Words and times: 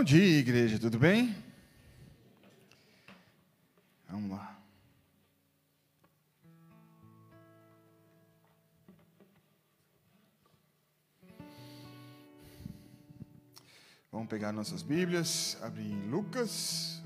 Bom 0.00 0.04
dia, 0.04 0.38
igreja, 0.38 0.78
tudo 0.78 0.98
bem? 0.98 1.36
Vamos 4.08 4.30
lá. 4.30 4.58
Vamos 14.10 14.28
pegar 14.28 14.52
nossas 14.52 14.80
Bíblias, 14.82 15.58
abrir 15.60 15.92
em 15.92 16.08
Lucas. 16.08 17.02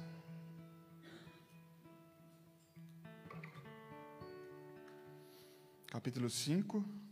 Capítulo 5.88 6.30
5. 6.30 7.03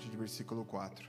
Partir 0.00 0.12
do 0.12 0.16
versículo 0.18 0.64
4. 0.64 1.06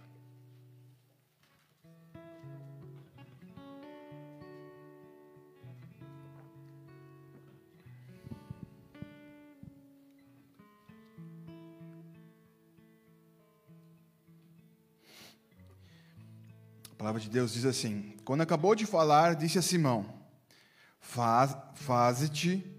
A 16.90 16.96
palavra 16.98 17.22
de 17.22 17.30
Deus 17.30 17.54
diz 17.54 17.64
assim: 17.64 18.18
Quando 18.26 18.42
acabou 18.42 18.76
de 18.76 18.86
falar, 18.86 19.36
disse 19.36 19.58
a 19.58 19.62
Simão: 19.62 20.06
Faz, 21.00 21.56
Faze-te 21.76 22.70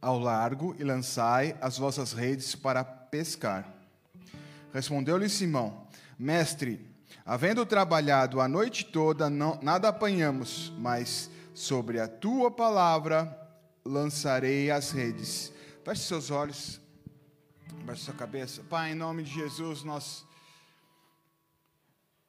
ao 0.00 0.18
largo 0.18 0.74
e 0.78 0.84
lançai 0.84 1.54
as 1.60 1.76
vossas 1.76 2.14
redes 2.14 2.54
para 2.54 2.82
pescar. 2.82 3.75
Respondeu-lhe 4.76 5.26
Simão: 5.26 5.88
Mestre, 6.18 6.86
havendo 7.24 7.64
trabalhado 7.64 8.42
a 8.42 8.46
noite 8.46 8.84
toda, 8.84 9.30
não, 9.30 9.58
nada 9.62 9.88
apanhamos, 9.88 10.70
mas 10.76 11.30
sobre 11.54 11.98
a 11.98 12.06
tua 12.06 12.50
palavra 12.50 13.26
lançarei 13.82 14.70
as 14.70 14.90
redes. 14.90 15.50
Feche 15.82 16.02
seus 16.02 16.30
olhos, 16.30 16.78
baixe 17.86 18.02
sua 18.02 18.12
cabeça. 18.12 18.62
Pai, 18.68 18.92
em 18.92 18.94
nome 18.94 19.22
de 19.22 19.32
Jesus, 19.32 19.82
nós 19.82 20.26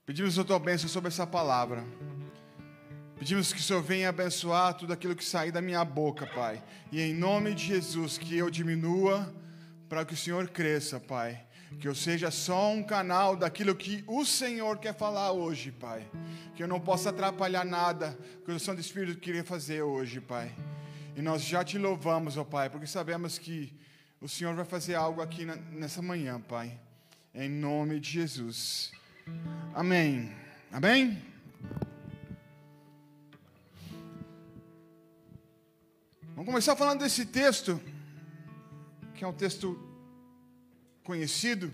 pedimos 0.06 0.40
a 0.40 0.44
tua 0.46 0.58
bênção 0.58 0.88
sobre 0.88 1.10
essa 1.10 1.28
palavra. 1.28 1.84
Pedimos 3.20 3.52
que 3.52 3.60
o 3.60 3.64
Senhor 3.64 3.84
venha 3.84 4.08
abençoar 4.08 4.74
tudo 4.74 4.94
aquilo 4.94 5.18
que 5.18 5.26
sair 5.26 5.52
da 5.52 5.62
minha 5.62 5.84
boca, 5.84 6.26
Pai. 6.26 6.64
E 6.94 7.02
em 7.02 7.14
nome 7.14 7.54
de 7.54 7.66
Jesus, 7.66 8.18
que 8.18 8.38
eu 8.38 8.50
diminua 8.50 9.36
para 9.90 10.06
que 10.06 10.14
o 10.14 10.18
Senhor 10.18 10.48
cresça, 10.48 10.98
Pai. 10.98 11.47
Que 11.80 11.88
eu 11.88 11.94
seja 11.94 12.32
só 12.32 12.72
um 12.72 12.82
canal 12.82 13.36
daquilo 13.36 13.76
que 13.76 14.04
o 14.08 14.26
Senhor 14.26 14.78
quer 14.80 14.96
falar 14.96 15.32
hoje, 15.32 15.72
Pai. 15.72 16.10
Que 16.56 16.64
eu 16.64 16.68
não 16.68 16.80
possa 16.80 17.10
atrapalhar 17.10 17.66
nada 17.66 18.18
que 18.44 18.52
o 18.52 18.60
Santo 18.60 18.82
Espírito 18.82 19.20
queria 19.20 19.44
fazer 19.44 19.82
hoje, 19.82 20.20
Pai. 20.20 20.56
E 21.16 21.22
nós 21.22 21.44
já 21.44 21.64
te 21.64 21.78
louvamos, 21.78 22.38
ó 22.38 22.44
Pai, 22.44 22.70
porque 22.70 22.88
sabemos 22.88 23.38
que 23.38 23.74
o 24.20 24.28
Senhor 24.28 24.56
vai 24.56 24.66
fazer 24.66 24.96
algo 24.96 25.22
aqui 25.22 25.46
nessa 25.46 26.02
manhã, 26.02 26.40
Pai. 26.40 26.80
Em 27.34 27.50
nome 27.50 28.00
de 28.00 28.10
Jesus. 28.10 28.92
Amém. 29.74 30.32
Amém? 30.72 31.22
Vamos 36.38 36.46
começar 36.46 36.76
falando 36.76 37.00
desse 37.00 37.26
texto, 37.26 37.82
que 39.16 39.24
é 39.24 39.28
um 39.28 39.34
texto 39.34 39.87
conhecido. 41.08 41.74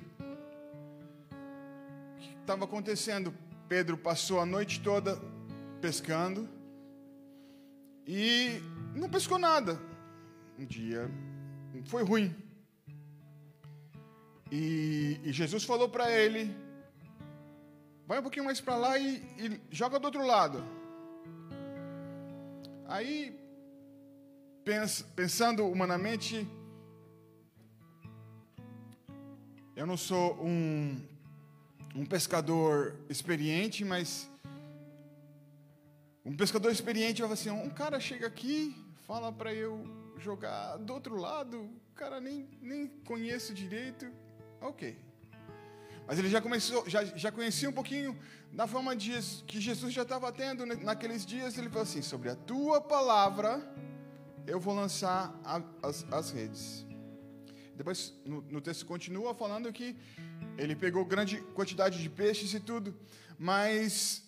O 2.15 2.19
que 2.19 2.35
estava 2.39 2.65
acontecendo? 2.65 3.33
Pedro 3.67 3.97
passou 3.97 4.39
a 4.39 4.45
noite 4.45 4.79
toda 4.79 5.19
pescando 5.81 6.47
e 8.05 8.61
não 8.93 9.09
pescou 9.09 9.39
nada. 9.39 9.81
Um 10.59 10.65
dia 10.65 11.09
foi 11.85 12.03
ruim. 12.03 12.35
E, 14.51 15.19
e 15.23 15.33
Jesus 15.33 15.63
falou 15.63 15.89
para 15.89 16.11
ele: 16.11 16.55
vai 18.05 18.19
um 18.19 18.21
pouquinho 18.21 18.45
mais 18.45 18.61
para 18.61 18.75
lá 18.75 18.99
e, 18.99 19.15
e 19.39 19.59
joga 19.71 19.97
do 19.97 20.05
outro 20.05 20.23
lado. 20.23 20.63
Aí, 22.87 23.35
pens, 24.63 25.01
pensando 25.15 25.65
humanamente, 25.65 26.47
eu 29.75 29.87
não 29.87 29.97
sou 29.97 30.35
um, 30.43 31.01
um 31.95 32.05
pescador 32.05 32.95
experiente, 33.09 33.83
mas 33.83 34.29
um 36.23 36.35
pescador 36.35 36.71
experiente 36.71 37.21
vai 37.21 37.33
assim, 37.33 37.49
um 37.49 37.69
cara 37.69 37.99
chega 37.99 38.27
aqui, 38.27 38.75
fala 39.07 39.31
para 39.31 39.53
eu 39.53 39.83
jogar 40.17 40.77
do 40.77 40.93
outro 40.93 41.15
lado, 41.15 41.61
o 41.61 41.95
cara 41.95 42.21
nem, 42.21 42.47
nem 42.61 42.87
conhece 42.87 43.53
direito, 43.53 44.11
ok. 44.61 44.97
Mas 46.05 46.19
ele 46.19 46.29
já 46.29 46.41
começou, 46.41 46.87
já, 46.87 47.03
já 47.03 47.31
conhecia 47.31 47.69
um 47.69 47.73
pouquinho 47.73 48.17
da 48.51 48.67
forma 48.67 48.95
de 48.95 49.11
que 49.47 49.59
Jesus 49.59 49.93
já 49.93 50.03
estava 50.03 50.31
tendo 50.31 50.65
naqueles 50.65 51.25
dias. 51.25 51.57
Ele 51.57 51.69
falou 51.69 51.83
assim: 51.83 52.01
sobre 52.01 52.29
a 52.29 52.35
tua 52.35 52.81
palavra 52.81 53.61
eu 54.45 54.59
vou 54.59 54.75
lançar 54.75 55.33
a, 55.45 55.61
as, 55.81 56.05
as 56.11 56.31
redes. 56.31 56.85
Depois 57.75 58.13
no, 58.25 58.41
no 58.41 58.61
texto 58.61 58.85
continua 58.85 59.33
falando 59.33 59.71
que 59.71 59.95
ele 60.57 60.75
pegou 60.75 61.03
grande 61.05 61.41
quantidade 61.55 62.01
de 62.01 62.09
peixes 62.09 62.53
e 62.53 62.59
tudo, 62.59 62.95
mas 63.37 64.23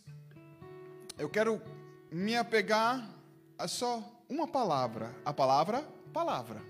eu 1.17 1.29
quero 1.29 1.61
me 2.11 2.35
apegar 2.35 3.09
a 3.57 3.67
só 3.67 4.03
uma 4.27 4.47
palavra, 4.47 5.15
a 5.23 5.33
palavra 5.33 5.85
palavra. 6.15 6.61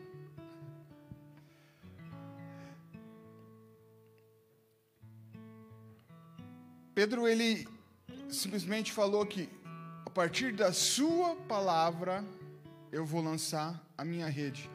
Pedro 6.95 7.27
ele 7.27 7.67
simplesmente 8.27 8.91
falou 8.91 9.23
que 9.23 9.47
a 10.03 10.09
partir 10.09 10.51
da 10.51 10.73
sua 10.73 11.35
palavra 11.35 12.25
eu 12.91 13.05
vou 13.05 13.21
lançar 13.21 13.79
a 13.95 14.03
minha 14.03 14.27
rede. 14.27 14.67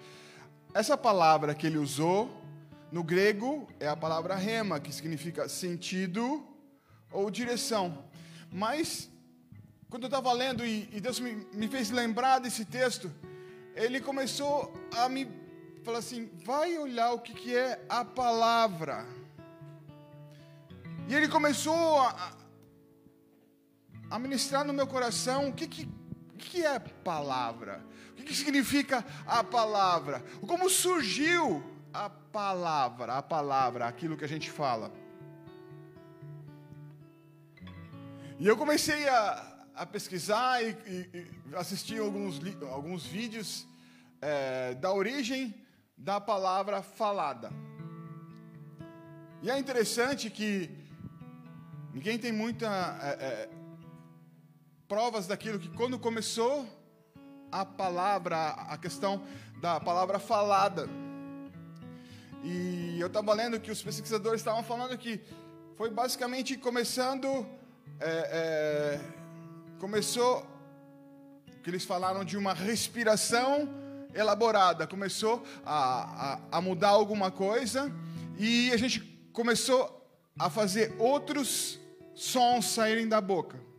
Essa 0.73 0.97
palavra 0.97 1.53
que 1.53 1.67
ele 1.67 1.79
usou 1.79 2.31
no 2.93 3.03
grego 3.03 3.69
é 3.81 3.89
a 3.89 3.97
palavra 3.97 4.37
rema, 4.37 4.79
que 4.79 4.93
significa 4.93 5.49
sentido 5.49 6.47
ou 7.11 7.29
direção. 7.29 8.05
Mas 8.53 9.11
quando 9.89 10.05
eu 10.05 10.07
estava 10.07 10.33
lendo 10.33 10.65
e, 10.65 10.89
e 10.93 11.01
Deus 11.01 11.19
me, 11.19 11.45
me, 11.53 11.67
fez 11.67 11.91
lembrar 11.91 12.39
desse 12.39 12.65
texto, 12.65 13.13
ele 13.75 14.01
começou 14.01 14.73
a 14.97 15.09
me 15.09 15.29
falar 15.83 15.99
assim: 15.99 16.31
vai 16.45 16.79
olhar 16.79 17.13
o 17.13 17.19
que, 17.19 17.35
que 17.35 17.57
é 17.57 17.85
a 17.89 18.05
palavra. 18.05 19.05
E 21.09 21.15
ele 21.17 21.27
começou 21.27 22.01
a, 22.01 22.33
a 24.09 24.19
ministrar 24.21 24.65
no 24.65 24.73
meu 24.73 24.87
coração 24.87 25.49
o 25.49 25.53
que, 25.53 25.67
que, 25.67 25.89
que 26.39 26.65
é 26.65 26.79
palavra, 26.79 27.85
o 28.21 28.25
que, 28.25 28.35
significa 28.35 29.05
a 29.27 29.43
palavra, 29.43 30.25
como 30.47 30.69
surgiu 30.69 31.63
a 31.93 32.09
palavra, 32.09 33.15
a 33.15 33.23
palavra, 33.23 33.87
aquilo 33.87 34.17
que 34.17 34.25
a 34.25 34.29
gente 34.29 34.51
fala. 34.51 34.93
E 38.39 38.47
eu 38.47 38.57
comecei 38.57 39.09
a, 39.09 39.67
a 39.75 39.87
pesquisar 39.87 40.63
e, 40.63 40.71
e, 40.87 41.27
e, 41.53 41.99
alguns, 41.99 42.41
alguns 42.71 43.05
vídeos 43.05 43.67
é, 44.21 44.75
da 44.75 44.93
origem 44.93 45.55
da 45.97 46.21
palavra 46.21 46.83
falada. 46.83 47.51
E 49.43 49.51
é 49.51 49.59
interessante 49.59 50.31
que 50.31 50.81
Ninguém 51.93 52.19
tem 52.19 52.31
muita 52.31 52.69
é, 53.03 53.09
é, 53.09 53.51
provas 54.87 55.27
daquilo 55.27 55.59
que 55.59 55.69
quando 55.71 55.99
começou 55.99 56.65
a 57.51 57.65
palavra, 57.65 58.51
a 58.69 58.77
questão 58.79 59.23
da 59.61 59.81
palavra 59.81 60.19
falada. 60.19 60.89
E 62.43 62.99
eu 62.99 63.07
estava 63.07 63.35
lendo 63.35 63.61
que 63.61 63.71
os 63.71 63.83
pesquisadores 63.83 64.41
estavam 64.41 64.63
falando 64.63 64.97
que 64.97 65.21
foi 65.77 65.91
basicamente 65.91 66.57
começando, 66.57 67.47
é, 67.99 68.09
é, 68.09 69.01
começou, 69.79 70.47
que 71.63 71.69
eles 71.69 71.85
falaram 71.85 72.25
de 72.25 72.37
uma 72.37 72.55
respiração 72.55 73.69
elaborada, 74.15 74.87
começou 74.87 75.45
a, 75.65 76.35
a, 76.35 76.59
a 76.59 76.61
mudar 76.61 76.89
alguma 76.89 77.31
coisa 77.31 77.93
e 78.39 78.73
a 78.73 78.77
gente 78.77 79.01
começou 79.33 80.01
a 80.39 80.49
fazer 80.49 80.95
outros 80.99 81.79
sons 82.15 82.67
saírem 82.67 83.07
da 83.07 83.21
boca. 83.21 83.70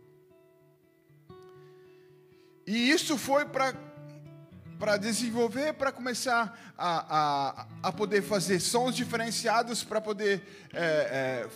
E 2.66 2.92
isso 2.92 3.18
foi 3.18 3.46
para 3.46 4.98
desenvolver, 4.98 5.74
para 5.74 5.92
começar 5.92 6.74
a, 6.78 7.18
a, 7.18 7.68
a 7.84 7.92
poder 7.92 8.22
fazer 8.22 8.60
sons 8.60 8.96
diferenciados, 8.96 9.84
para 9.84 10.00
poder 10.00 10.44
é, 10.74 10.80
é, 10.84 11.50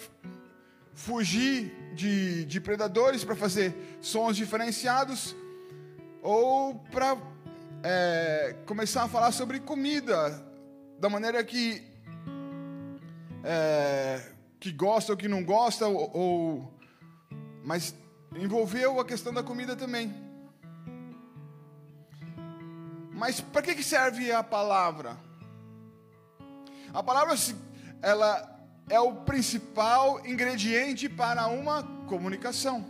fugir 0.94 1.74
de, 1.94 2.46
de 2.46 2.60
predadores, 2.60 3.24
para 3.24 3.36
fazer 3.36 3.98
sons 4.02 4.36
diferenciados, 4.36 5.36
ou 6.22 6.76
para 6.92 7.18
é, 7.84 8.56
começar 8.66 9.04
a 9.04 9.08
falar 9.08 9.32
sobre 9.32 9.60
comida, 9.60 10.44
da 11.00 11.10
maneira 11.10 11.44
que, 11.44 11.84
é, 13.44 14.32
que 14.60 14.72
gosta 14.72 15.12
ou 15.12 15.18
que 15.18 15.28
não 15.28 15.44
gosta, 15.44 15.88
ou, 15.88 16.12
ou, 16.18 16.74
mas 17.64 17.94
envolveu 18.36 19.00
a 19.00 19.06
questão 19.06 19.34
da 19.34 19.44
comida 19.44 19.76
também. 19.76 20.25
Mas 23.16 23.40
para 23.40 23.62
que 23.62 23.82
serve 23.82 24.30
a 24.30 24.44
palavra? 24.44 25.18
A 26.94 27.02
palavra 27.02 27.34
ela 28.02 28.60
é 28.90 29.00
o 29.00 29.14
principal 29.24 30.26
ingrediente 30.28 31.08
para 31.08 31.48
uma 31.48 31.82
comunicação. 32.08 32.86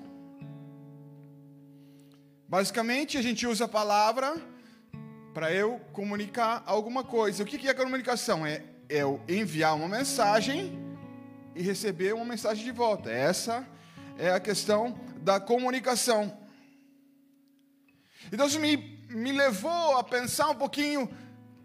Basicamente, 2.49 3.19
a 3.19 3.21
gente 3.21 3.45
usa 3.45 3.65
a 3.65 3.67
palavra 3.67 4.35
para 5.31 5.53
eu 5.53 5.79
comunicar 5.93 6.63
alguma 6.65 7.03
coisa. 7.03 7.43
O 7.43 7.45
que 7.45 7.69
é 7.69 7.73
comunicação? 7.75 8.43
É 8.47 8.63
eu 8.89 9.21
enviar 9.29 9.75
uma 9.75 9.87
mensagem 9.87 10.73
e 11.53 11.61
receber 11.61 12.15
uma 12.15 12.25
mensagem 12.25 12.63
de 12.63 12.71
volta. 12.71 13.11
Essa 13.11 13.67
é 14.17 14.31
a 14.31 14.39
questão 14.39 14.99
da 15.17 15.39
comunicação. 15.39 16.35
Então, 18.31 18.47
isso 18.47 18.59
me 18.59 18.94
me 19.09 19.31
levou 19.31 19.97
a 19.97 20.03
pensar 20.03 20.49
um 20.49 20.55
pouquinho 20.55 21.09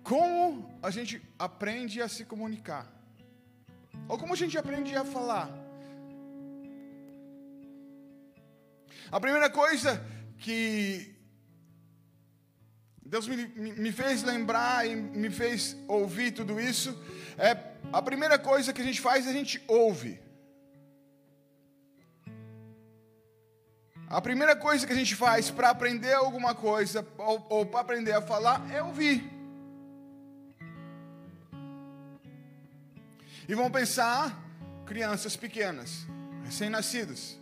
como 0.02 0.78
a 0.82 0.90
gente 0.90 1.22
aprende 1.38 2.00
a 2.00 2.08
se 2.08 2.24
comunicar. 2.24 2.86
Ou 4.08 4.18
como 4.18 4.32
a 4.32 4.36
gente 4.36 4.56
aprende 4.58 4.94
a 4.94 5.04
falar. 5.04 5.50
A 9.10 9.20
primeira 9.20 9.50
coisa 9.50 10.04
que 10.38 11.14
Deus 13.04 13.26
me, 13.26 13.36
me, 13.56 13.90
fez 13.90 14.22
lembrar 14.22 14.86
e 14.86 14.94
me 14.94 15.30
fez 15.30 15.76
ouvir 15.88 16.30
tudo 16.30 16.60
isso 16.60 16.96
é 17.36 17.56
a 17.92 18.00
primeira 18.00 18.38
coisa 18.38 18.72
que 18.72 18.80
a 18.80 18.84
gente 18.84 19.00
faz, 19.00 19.26
a 19.26 19.32
gente 19.32 19.60
ouve. 19.66 20.20
A 24.10 24.20
primeira 24.20 24.56
coisa 24.56 24.84
que 24.84 24.92
a 24.92 24.96
gente 24.96 25.14
faz 25.14 25.52
para 25.52 25.70
aprender 25.70 26.12
alguma 26.14 26.52
coisa 26.52 27.06
ou, 27.16 27.46
ou 27.48 27.64
para 27.64 27.78
aprender 27.78 28.12
a 28.12 28.20
falar 28.20 28.68
é 28.74 28.82
ouvir. 28.82 29.22
E 33.48 33.54
vão 33.54 33.70
pensar 33.70 34.36
crianças 34.84 35.36
pequenas, 35.36 36.08
recém-nascidos. 36.44 37.38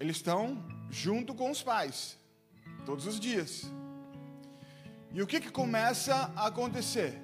Eles 0.00 0.16
estão 0.16 0.60
junto 0.90 1.32
com 1.32 1.48
os 1.48 1.62
pais 1.62 2.18
todos 2.84 3.06
os 3.06 3.20
dias. 3.20 3.70
E 5.12 5.22
o 5.22 5.26
que, 5.26 5.40
que 5.40 5.52
começa 5.52 6.32
a 6.34 6.48
acontecer? 6.48 7.16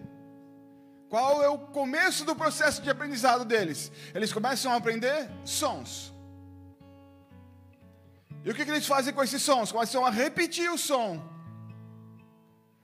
Qual 1.08 1.42
é 1.42 1.48
o 1.48 1.58
começo 1.58 2.24
do 2.24 2.36
processo 2.36 2.80
de 2.80 2.90
aprendizado 2.90 3.44
deles? 3.44 3.90
Eles 4.14 4.32
começam 4.32 4.70
a 4.70 4.76
aprender 4.76 5.28
sons. 5.44 6.14
E 8.46 8.50
o 8.50 8.54
que, 8.54 8.64
que 8.64 8.70
eles 8.70 8.86
fazem 8.86 9.12
com 9.12 9.24
esses 9.24 9.42
sons? 9.42 9.72
Começam 9.72 10.06
a 10.06 10.08
repetir 10.08 10.70
o 10.70 10.78
som. 10.78 11.20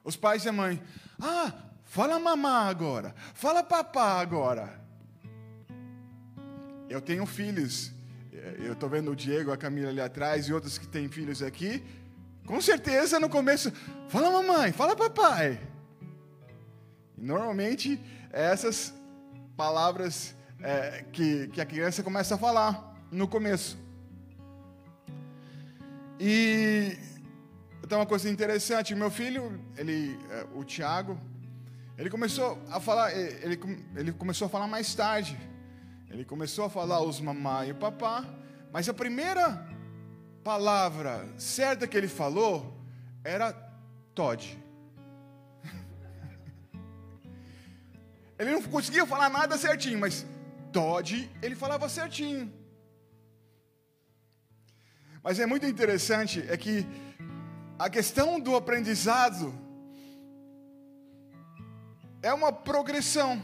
Os 0.03 0.17
pais 0.17 0.45
e 0.45 0.49
a 0.49 0.53
mãe. 0.53 0.83
Ah, 1.21 1.53
fala 1.85 2.19
mamá 2.19 2.67
agora. 2.67 3.15
Fala 3.33 3.63
papá 3.63 4.21
agora. 4.21 4.83
Eu 6.89 7.01
tenho 7.01 7.25
filhos. 7.27 7.93
Eu 8.59 8.73
estou 8.73 8.89
vendo 8.89 9.13
o 9.13 9.15
Diego, 9.15 9.53
a 9.53 9.57
Camila 9.57 9.91
ali 9.91 10.01
atrás 10.01 10.49
e 10.49 10.53
outros 10.53 10.79
que 10.79 10.89
têm 10.89 11.09
filhos 11.09 11.45
aqui. 11.45 11.81
Com 12.45 12.61
certeza 12.61 13.21
no 13.21 13.29
começo, 13.29 13.71
fala 14.09 14.33
mamãe, 14.33 14.73
fala 14.73 14.97
papai. 14.97 15.61
Normalmente 17.17 18.01
essas 18.33 18.93
palavras 19.57 20.35
é, 20.61 21.05
que, 21.13 21.47
que 21.53 21.61
a 21.61 21.65
criança 21.65 22.03
começa 22.03 22.35
a 22.35 22.39
falar 22.39 23.07
no 23.13 23.29
começo. 23.29 23.79
E 26.25 26.97
então 27.83 27.99
uma 27.99 28.07
coisa 28.07 28.31
interessante, 28.31 28.95
meu 28.95 29.11
filho, 29.11 29.61
ele, 29.77 30.17
é, 30.31 30.47
o 30.55 30.63
Tiago, 30.63 31.19
ele 31.99 32.09
começou 32.09 32.63
a 32.71 32.79
falar, 32.79 33.13
ele, 33.13 33.59
ele 33.97 34.13
começou 34.13 34.47
a 34.47 34.49
falar 34.49 34.69
mais 34.69 34.95
tarde. 34.95 35.37
Ele 36.09 36.25
começou 36.25 36.67
a 36.67 36.71
falar 36.71 37.03
os 37.03 37.21
mamãe 37.21 37.71
e 37.71 37.73
o 37.73 37.75
papá, 37.75 38.25
mas 38.73 38.89
a 38.89 38.95
primeira 38.95 39.67
palavra 40.45 41.29
certa 41.37 41.89
que 41.89 41.97
ele 41.97 42.07
falou 42.07 42.73
era 43.25 43.53
Todd. 44.15 44.57
Ele 48.39 48.53
não 48.53 48.63
conseguia 48.63 49.07
falar 49.07 49.29
nada 49.29 49.59
certinho, 49.59 49.99
mas 49.99 50.25
Todd 50.73 51.31
ele 51.41 51.55
falava 51.55 51.89
certinho. 51.89 52.62
Mas 55.23 55.39
é 55.39 55.47
muito 55.47 55.67
interessante 55.67 56.45
é 56.49 56.57
que 56.57 56.87
a 57.79 57.89
questão 57.89 58.41
do 58.41 58.57
aprendizado 58.57 59.55
é 62.21 62.33
uma 62.33 62.53
progressão. 62.53 63.41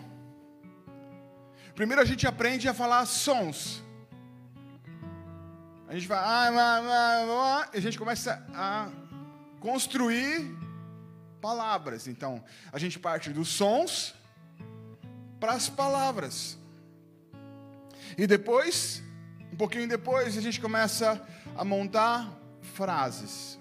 Primeiro 1.75 2.03
a 2.03 2.05
gente 2.05 2.27
aprende 2.27 2.69
a 2.69 2.75
falar 2.75 3.07
sons. 3.07 3.83
A 5.87 5.95
gente 5.95 6.07
vai, 6.07 6.19
ah, 6.19 6.51
ah, 6.51 6.81
ah, 6.83 7.63
ah, 7.63 7.71
e 7.73 7.79
a 7.79 7.81
gente 7.81 7.99
começa 7.99 8.45
a 8.53 8.91
construir 9.61 10.55
palavras. 11.41 12.07
Então, 12.07 12.45
a 12.73 12.79
gente 12.79 12.99
parte 12.99 13.31
dos 13.31 13.49
sons 13.49 14.15
para 15.41 15.53
as 15.53 15.69
palavras. 15.69 16.59
E 18.17 18.27
depois, 18.27 19.03
um 19.53 19.57
pouquinho 19.57 19.89
depois, 19.89 20.37
a 20.37 20.41
gente 20.41 20.61
começa 20.61 21.25
a 21.59 21.65
montar 21.65 22.41
frases. 22.63 23.59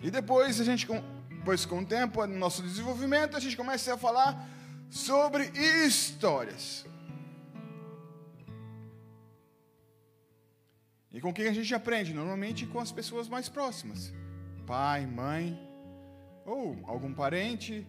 E 0.00 0.12
depois 0.12 0.60
a 0.60 0.64
gente, 0.64 0.86
depois 1.28 1.66
com 1.66 1.80
o 1.80 1.84
tempo, 1.84 2.24
no 2.24 2.38
nosso 2.38 2.62
desenvolvimento, 2.62 3.36
a 3.36 3.40
gente 3.40 3.56
começa 3.56 3.92
a 3.92 3.98
falar 3.98 4.48
sobre 4.88 5.50
histórias. 5.86 6.86
E 11.10 11.20
com 11.20 11.34
quem 11.34 11.48
a 11.48 11.52
gente 11.52 11.74
aprende? 11.74 12.14
Normalmente 12.14 12.64
com 12.64 12.78
as 12.78 12.92
pessoas 12.92 13.28
mais 13.28 13.48
próximas. 13.48 14.12
Pai, 14.64 15.04
mãe, 15.04 15.58
ou 16.46 16.78
algum 16.84 17.12
parente. 17.12 17.84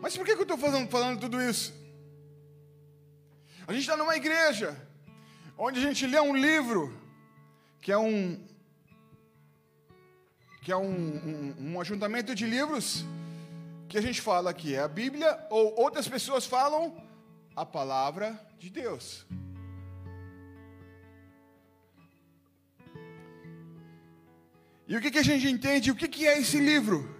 Mas 0.00 0.16
por 0.16 0.26
que, 0.26 0.32
eu 0.32 0.42
estou 0.42 0.58
falando, 0.58 0.90
falando 0.90 1.20
tudo 1.20 1.40
isso? 1.40 1.72
A 3.64 3.72
gente 3.72 3.82
está 3.82 3.96
numa 3.96 4.16
igreja 4.16 4.76
onde 5.56 5.78
a 5.78 5.82
gente 5.82 6.06
lê 6.06 6.20
um 6.20 6.36
livro 6.36 6.92
que 7.80 7.92
é 7.92 7.98
um 7.98 8.42
que 10.62 10.72
é 10.72 10.76
um, 10.76 10.88
um, 10.88 11.72
um 11.72 11.80
ajuntamento 11.80 12.34
de 12.34 12.46
livros 12.46 13.04
que 13.88 13.98
a 13.98 14.00
gente 14.00 14.20
fala 14.20 14.54
que 14.54 14.74
é 14.74 14.80
a 14.80 14.88
Bíblia 14.88 15.38
ou 15.50 15.78
outras 15.78 16.08
pessoas 16.08 16.46
falam 16.46 16.96
a 17.54 17.64
palavra 17.64 18.40
de 18.58 18.70
Deus. 18.70 19.26
E 24.88 24.96
o 24.96 25.00
que, 25.00 25.10
que 25.10 25.18
a 25.18 25.22
gente 25.22 25.48
entende? 25.48 25.90
O 25.90 25.94
que, 25.94 26.08
que 26.08 26.26
é 26.26 26.38
esse 26.38 26.58
livro? 26.58 27.14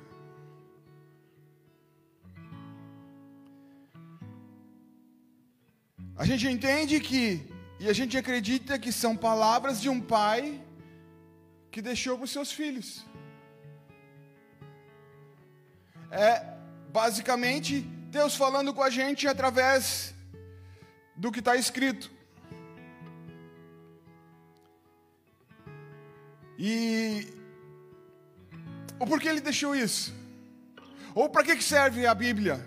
A 6.17 6.25
gente 6.25 6.47
entende 6.47 7.01
que 7.01 7.54
e 7.85 7.89
a 7.91 7.93
gente 7.93 8.17
acredita 8.17 8.79
que 8.79 8.91
são 8.91 9.15
palavras 9.15 9.79
de 9.79 9.91
um 9.91 10.01
pai 10.01 10.59
que 11.71 11.83
deixou 11.83 12.17
para 12.17 12.25
os 12.25 12.31
seus 12.31 12.51
filhos. 12.51 13.05
É 16.11 16.31
basicamente 16.91 17.81
Deus 18.19 18.37
falando 18.37 18.73
com 18.73 18.83
a 18.83 18.89
gente 18.89 19.29
através 19.29 20.15
do 21.15 21.31
que 21.31 21.41
está 21.41 21.57
escrito. 21.57 22.11
E 26.59 27.29
o 28.99 29.07
porquê 29.07 29.29
ele 29.29 29.43
deixou 29.43 29.77
isso? 29.77 30.15
Ou 31.15 31.29
para 31.29 31.45
que 31.45 31.63
serve 31.63 32.07
a 32.07 32.15
Bíblia? 32.15 32.67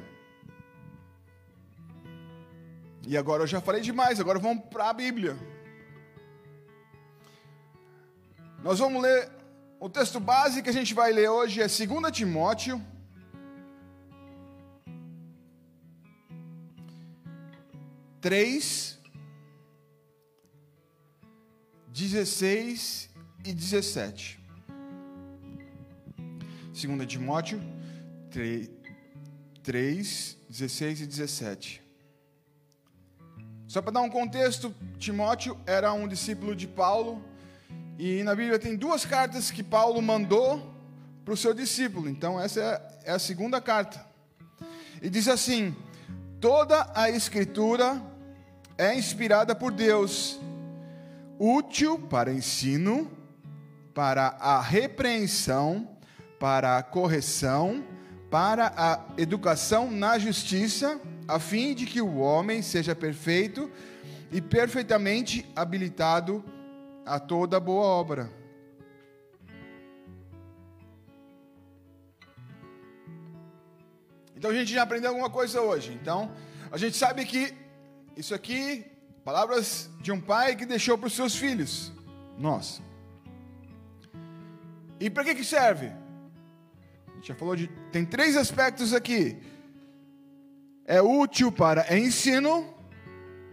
E 3.10 3.16
agora 3.16 3.44
eu 3.44 3.48
já 3.48 3.62
falei 3.62 3.82
demais, 3.82 4.20
agora 4.20 4.38
vamos 4.38 4.66
para 4.66 4.90
a 4.90 4.94
Bíblia. 4.94 5.38
Nós 8.62 8.80
vamos 8.80 9.02
ler 9.02 9.32
O 9.80 9.88
texto 9.90 10.20
base 10.20 10.62
que 10.62 10.70
a 10.70 10.74
gente 10.74 10.94
vai 10.94 11.14
ler 11.14 11.30
hoje 11.30 11.62
é 11.62 11.68
2 11.68 12.12
Timóteo. 12.12 12.84
Três, 18.20 19.00
dezesseis 21.88 23.10
e 23.46 23.54
dezessete. 23.54 24.38
2 26.74 27.08
Timóteo 27.08 27.62
3, 28.32 28.70
3, 29.64 30.38
16 30.50 31.02
e 31.02 31.06
17. 31.06 31.87
Só 33.78 33.82
para 33.84 33.92
dar 33.92 34.02
um 34.02 34.10
contexto, 34.10 34.74
Timóteo 34.98 35.56
era 35.64 35.94
um 35.94 36.08
discípulo 36.08 36.56
de 36.56 36.66
Paulo, 36.66 37.24
e 38.00 38.24
na 38.24 38.34
Bíblia 38.34 38.58
tem 38.58 38.76
duas 38.76 39.06
cartas 39.06 39.52
que 39.52 39.62
Paulo 39.62 40.02
mandou 40.02 40.74
para 41.24 41.36
o 41.36 41.38
seu 41.38 41.54
discípulo. 41.54 42.10
Então, 42.10 42.42
essa 42.42 42.60
é, 43.06 43.12
é 43.12 43.12
a 43.12 43.20
segunda 43.20 43.62
carta. 43.62 44.04
E 45.00 45.12
diz 45.12 45.28
assim: 45.28 45.76
toda 46.42 46.92
a 46.96 47.08
Escritura 47.12 48.02
é 48.80 48.98
inspirada 48.98 49.54
por 49.54 49.72
Deus, 49.72 50.40
útil 51.38 52.00
para 52.00 52.34
ensino, 52.34 53.12
para 53.94 54.30
a 54.40 54.60
repreensão, 54.60 55.88
para 56.40 56.80
a 56.80 56.82
correção, 56.82 57.86
para 58.32 58.74
a 58.76 59.06
educação 59.20 59.92
na 59.92 60.18
justiça, 60.18 61.00
a 61.28 61.40
fim 61.40 61.74
de 61.74 61.86
que 61.86 62.02
o 62.02 62.18
homem 62.18 62.62
seja 62.62 62.96
perfeito 62.96 63.70
e 64.32 64.42
perfeitamente 64.42 65.46
habilitado 65.56 66.44
a 67.06 67.20
toda 67.20 67.60
boa 67.60 67.86
obra. 67.86 68.32
Então 74.36 74.52
a 74.52 74.54
gente 74.54 74.72
já 74.72 74.84
aprendeu 74.84 75.10
alguma 75.10 75.30
coisa 75.30 75.62
hoje. 75.62 75.98
Então, 76.00 76.32
a 76.72 76.78
gente 76.78 76.96
sabe 76.96 77.26
que 77.26 77.54
isso 78.16 78.36
aqui, 78.36 78.86
palavras 79.24 79.90
de 80.00 80.12
um 80.12 80.22
pai 80.22 80.56
que 80.56 80.66
deixou 80.66 80.98
para 80.98 81.08
os 81.08 81.14
seus 81.14 81.36
filhos, 81.36 81.92
nós. 82.38 82.82
E 85.00 85.10
para 85.10 85.24
que 85.24 85.36
que 85.36 85.44
serve? 85.44 85.88
A 85.88 87.16
gente 87.16 87.28
já 87.28 87.36
falou 87.36 87.56
de 87.56 87.68
tem 87.92 88.06
três 88.06 88.38
aspectos 88.38 88.94
aqui. 88.94 89.38
É 90.88 91.02
útil 91.02 91.52
para 91.52 91.96
ensino, 91.98 92.74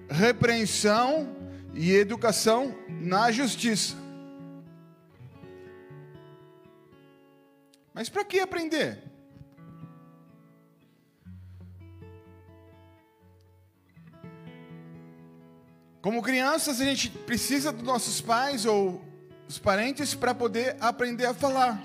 repreensão 0.08 1.36
e 1.74 1.92
educação 1.92 2.72
na 2.88 3.32
justiça. 3.32 3.96
Mas 7.92 8.08
para 8.08 8.24
que 8.24 8.38
aprender? 8.38 9.02
Como 16.00 16.22
crianças, 16.22 16.80
a 16.80 16.84
gente 16.84 17.08
precisa 17.10 17.72
dos 17.72 17.82
nossos 17.82 18.20
pais 18.20 18.64
ou 18.64 19.02
os 19.48 19.58
parentes 19.58 20.14
para 20.14 20.34
poder 20.34 20.76
aprender 20.80 21.26
a 21.26 21.34
falar. 21.34 21.82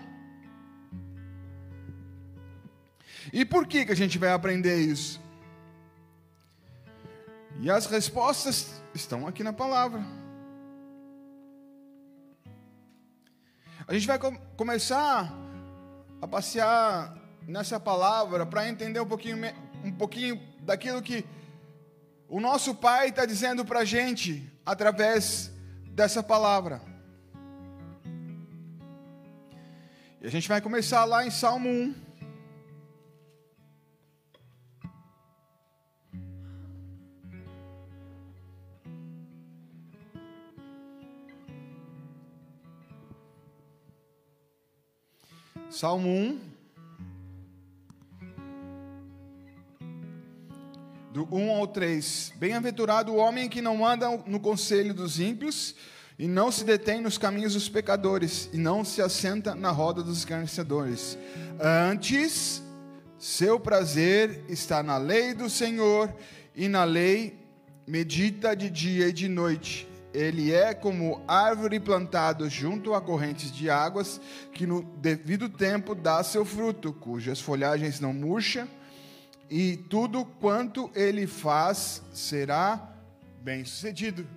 E 3.31 3.45
por 3.45 3.65
que, 3.65 3.85
que 3.85 3.91
a 3.91 3.95
gente 3.95 4.17
vai 4.17 4.31
aprender 4.31 4.77
isso? 4.77 5.28
E 7.61 7.69
as 7.69 7.87
respostas 7.87 8.81
estão 8.95 9.27
aqui 9.27 9.43
na 9.43 9.51
palavra. 9.51 10.01
A 13.85 13.93
gente 13.93 14.07
vai 14.07 14.17
com 14.17 14.33
começar 14.55 15.33
a 16.21 16.27
passear 16.27 17.17
nessa 17.45 17.77
palavra 17.77 18.45
para 18.45 18.69
entender 18.69 19.01
um 19.01 19.05
pouquinho, 19.05 19.37
um 19.83 19.91
pouquinho 19.91 20.39
daquilo 20.61 21.01
que 21.01 21.25
o 22.29 22.39
nosso 22.39 22.73
Pai 22.75 23.09
está 23.09 23.25
dizendo 23.25 23.65
para 23.65 23.79
a 23.79 23.85
gente 23.85 24.49
através 24.65 25.51
dessa 25.87 26.23
palavra. 26.23 26.81
E 30.21 30.27
a 30.27 30.29
gente 30.29 30.47
vai 30.47 30.61
começar 30.61 31.03
lá 31.03 31.25
em 31.25 31.31
Salmo 31.31 31.67
1. 31.67 32.08
Salmo 45.69 46.09
1. 46.09 46.39
Do 51.13 51.27
1 51.31 51.51
ao 51.51 51.67
3. 51.67 52.33
Bem-aventurado 52.37 53.11
o 53.11 53.17
homem 53.17 53.47
que 53.47 53.61
não 53.61 53.85
anda 53.85 54.09
no 54.25 54.39
conselho 54.39 54.95
dos 54.95 55.19
ímpios, 55.19 55.75
e 56.17 56.27
não 56.27 56.51
se 56.51 56.63
detém 56.63 57.01
nos 57.01 57.19
caminhos 57.19 57.53
dos 57.53 57.69
pecadores, 57.69 58.49
e 58.51 58.57
não 58.57 58.83
se 58.83 58.99
assenta 58.99 59.53
na 59.53 59.69
roda 59.69 60.01
dos 60.01 60.17
escarnecedores. 60.17 61.17
Antes, 61.59 62.63
seu 63.19 63.59
prazer 63.59 64.43
está 64.49 64.81
na 64.81 64.97
lei 64.97 65.35
do 65.35 65.51
Senhor, 65.51 66.11
e 66.55 66.67
na 66.67 66.83
lei 66.83 67.37
medita 67.85 68.55
de 68.55 68.71
dia 68.71 69.09
e 69.09 69.13
de 69.13 69.27
noite 69.27 69.88
ele 70.13 70.51
é 70.51 70.73
como 70.73 71.23
árvore 71.27 71.79
plantada 71.79 72.49
junto 72.49 72.93
a 72.93 73.01
correntes 73.01 73.51
de 73.51 73.69
águas, 73.69 74.19
que 74.53 74.65
no 74.65 74.81
devido 74.97 75.47
tempo 75.49 75.93
dá 75.93 76.23
seu 76.23 76.43
fruto, 76.43 76.91
cujas 76.93 77.39
folhagens 77.39 77.99
não 77.99 78.13
murcham, 78.13 78.67
e 79.49 79.77
tudo 79.77 80.25
quanto 80.25 80.91
ele 80.95 81.27
faz 81.27 82.01
será 82.13 82.93
bem 83.41 83.63
sucedido. 83.65 84.27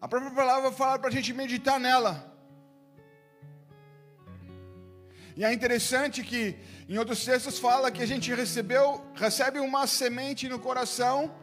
A 0.00 0.06
própria 0.06 0.30
palavra 0.30 0.70
fala 0.70 0.98
para 0.98 1.08
a 1.08 1.12
gente 1.12 1.32
meditar 1.34 1.80
nela. 1.80 2.32
E 5.36 5.44
é 5.44 5.52
interessante 5.52 6.22
que 6.22 6.56
em 6.88 6.98
outros 6.98 7.24
textos 7.24 7.58
fala 7.58 7.90
que 7.90 8.02
a 8.02 8.06
gente 8.06 8.32
recebeu, 8.34 9.04
recebe 9.14 9.58
uma 9.60 9.86
semente 9.86 10.48
no 10.48 10.58
coração 10.58 11.34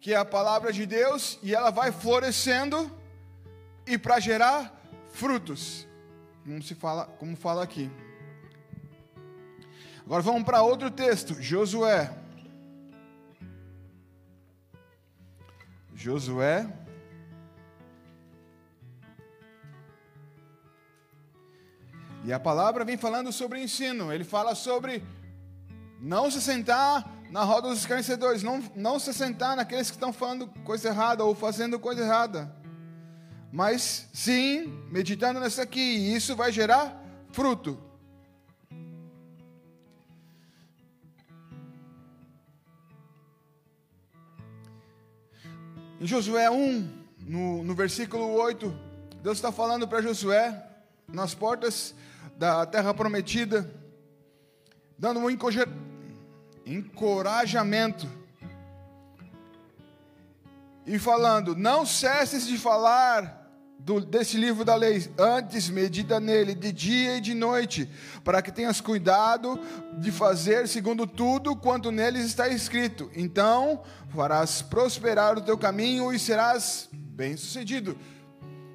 que 0.00 0.12
é 0.14 0.16
a 0.16 0.24
palavra 0.24 0.72
de 0.72 0.86
Deus, 0.86 1.38
e 1.42 1.54
ela 1.54 1.70
vai 1.70 1.92
florescendo 1.92 2.90
e 3.86 3.98
para 3.98 4.18
gerar 4.18 4.74
frutos, 5.10 5.86
como 6.44 6.62
se 6.62 6.74
fala, 6.74 7.06
como 7.18 7.36
fala 7.36 7.62
aqui. 7.62 7.90
Agora 10.04 10.22
vamos 10.22 10.44
para 10.44 10.62
outro 10.62 10.90
texto, 10.90 11.40
Josué. 11.40 12.10
Josué 15.94 16.66
E 22.24 22.32
a 22.32 22.38
palavra 22.38 22.84
vem 22.84 22.96
falando 22.96 23.32
sobre 23.32 23.62
ensino. 23.62 24.12
Ele 24.12 24.24
fala 24.24 24.54
sobre 24.54 25.02
não 26.00 26.30
se 26.30 26.40
sentar 26.40 27.19
na 27.30 27.44
roda 27.44 27.68
dos 27.68 27.78
escarnecedores, 27.78 28.42
não, 28.42 28.62
não 28.74 28.98
se 28.98 29.14
sentar 29.14 29.56
naqueles 29.56 29.88
que 29.88 29.96
estão 29.96 30.12
falando 30.12 30.48
coisa 30.64 30.88
errada 30.88 31.24
ou 31.24 31.34
fazendo 31.34 31.78
coisa 31.78 32.02
errada. 32.02 32.52
Mas 33.52 34.08
sim, 34.12 34.66
meditando 34.90 35.40
nisso 35.40 35.60
aqui, 35.60 35.80
e 35.80 36.14
isso 36.14 36.34
vai 36.34 36.50
gerar 36.50 37.00
fruto. 37.30 37.78
Em 46.00 46.06
Josué 46.06 46.50
1, 46.50 46.88
no, 47.26 47.62
no 47.62 47.74
versículo 47.74 48.32
8, 48.32 48.74
Deus 49.22 49.38
está 49.38 49.52
falando 49.52 49.86
para 49.86 50.02
Josué, 50.02 50.66
nas 51.06 51.34
portas 51.34 51.94
da 52.36 52.64
terra 52.66 52.94
prometida, 52.94 53.70
dando 54.98 55.20
um 55.20 55.30
encorajamento. 55.30 55.89
E 60.86 60.98
falando, 60.98 61.54
não 61.54 61.86
cesses 61.86 62.46
de 62.46 62.58
falar 62.58 63.40
do, 63.78 64.00
desse 64.00 64.36
livro 64.36 64.64
da 64.64 64.74
lei, 64.74 65.10
antes 65.18 65.68
medita 65.68 66.20
nele 66.20 66.54
de 66.54 66.72
dia 66.72 67.16
e 67.16 67.20
de 67.20 67.34
noite, 67.34 67.88
para 68.22 68.42
que 68.42 68.52
tenhas 68.52 68.80
cuidado 68.80 69.58
de 69.98 70.12
fazer 70.12 70.68
segundo 70.68 71.06
tudo 71.06 71.56
quanto 71.56 71.90
neles 71.90 72.26
está 72.26 72.48
escrito. 72.48 73.10
Então 73.14 73.82
farás 74.10 74.62
prosperar 74.62 75.38
o 75.38 75.40
teu 75.40 75.56
caminho 75.56 76.12
e 76.12 76.18
serás 76.18 76.88
bem-sucedido. 76.92 77.96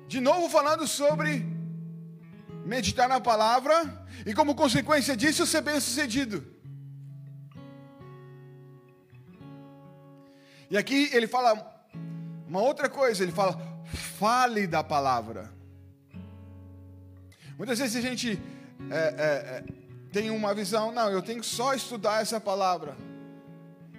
De 0.08 0.20
novo 0.20 0.50
falando 0.50 0.88
sobre 0.88 1.46
meditar 2.66 3.08
na 3.08 3.20
palavra 3.20 4.06
e 4.26 4.34
como 4.34 4.56
consequência 4.56 5.16
disso 5.16 5.46
ser 5.46 5.62
bem-sucedido. 5.62 6.55
E 10.76 10.78
aqui 10.78 11.10
ele 11.14 11.26
fala 11.26 11.88
Uma 12.46 12.60
outra 12.60 12.90
coisa, 12.90 13.24
ele 13.24 13.32
fala, 13.32 13.58
fale 14.20 14.68
da 14.68 14.84
palavra. 14.84 15.50
Muitas 17.58 17.80
vezes 17.80 17.96
a 17.96 18.02
gente 18.02 18.38
é, 18.92 18.98
é, 18.98 19.00
é, 19.00 19.64
tem 20.12 20.30
uma 20.30 20.54
visão, 20.54 20.92
não, 20.92 21.10
eu 21.10 21.22
tenho 21.22 21.40
que 21.40 21.46
só 21.46 21.74
estudar 21.74 22.22
essa 22.22 22.42
palavra. 22.42 22.98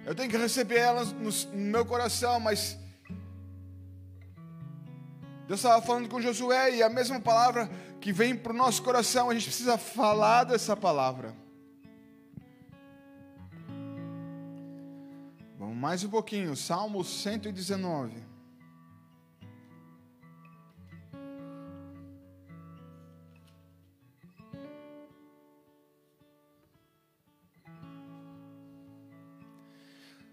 Eu 0.05 0.13
tenho 0.13 0.29
que 0.29 0.37
receber 0.37 0.77
ela 0.77 1.03
no, 1.03 1.31
no 1.31 1.71
meu 1.71 1.83
coração, 1.83 2.39
mas 2.39 2.77
Deus 5.47 5.59
estava 5.59 5.81
falando 5.81 6.07
com 6.07 6.21
Josué 6.21 6.75
e 6.75 6.83
a 6.83 6.89
mesma 6.89 7.19
palavra 7.19 7.67
que 7.99 8.13
vem 8.13 8.35
para 8.35 8.53
o 8.53 8.55
nosso 8.55 8.83
coração, 8.83 9.31
a 9.31 9.33
gente 9.33 9.45
precisa 9.45 9.79
falar 9.79 10.43
dessa 10.43 10.77
palavra. 10.77 11.33
Mais 15.77 16.03
um 16.03 16.09
pouquinho, 16.09 16.55
Salmo 16.55 17.03
119. 17.03 18.23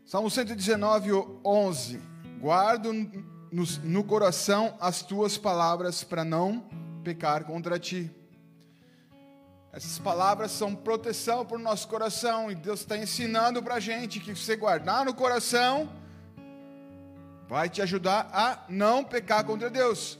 Salmo 0.06 0.30
119, 0.30 1.10
11. 1.44 2.00
Guardo 2.40 2.92
no, 3.52 3.64
no 3.82 4.04
coração 4.04 4.74
as 4.80 5.02
tuas 5.02 5.36
palavras 5.36 6.02
para 6.02 6.24
não 6.24 6.66
pecar 7.02 7.44
contra 7.44 7.78
ti. 7.78 8.10
Essas 9.76 9.98
palavras 9.98 10.52
são 10.52 10.72
proteção 10.72 11.44
para 11.44 11.56
o 11.56 11.60
nosso 11.60 11.88
coração 11.88 12.48
e 12.48 12.54
Deus 12.54 12.78
está 12.80 12.96
ensinando 12.96 13.60
para 13.60 13.74
a 13.74 13.80
gente 13.80 14.20
que 14.20 14.32
você 14.32 14.54
guardar 14.54 15.04
no 15.04 15.12
coração 15.12 15.90
vai 17.48 17.68
te 17.68 17.82
ajudar 17.82 18.30
a 18.32 18.64
não 18.68 19.02
pecar 19.02 19.44
contra 19.44 19.68
Deus. 19.68 20.16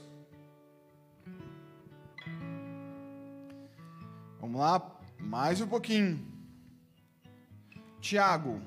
Vamos 4.41 4.59
lá, 4.59 4.91
mais 5.21 5.61
um 5.61 5.67
pouquinho. 5.67 6.19
Tiago 8.01 8.61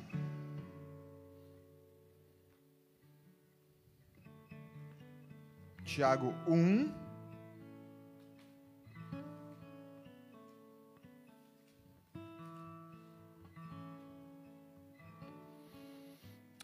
Tiago 5.85 6.33
1. 6.47 7.08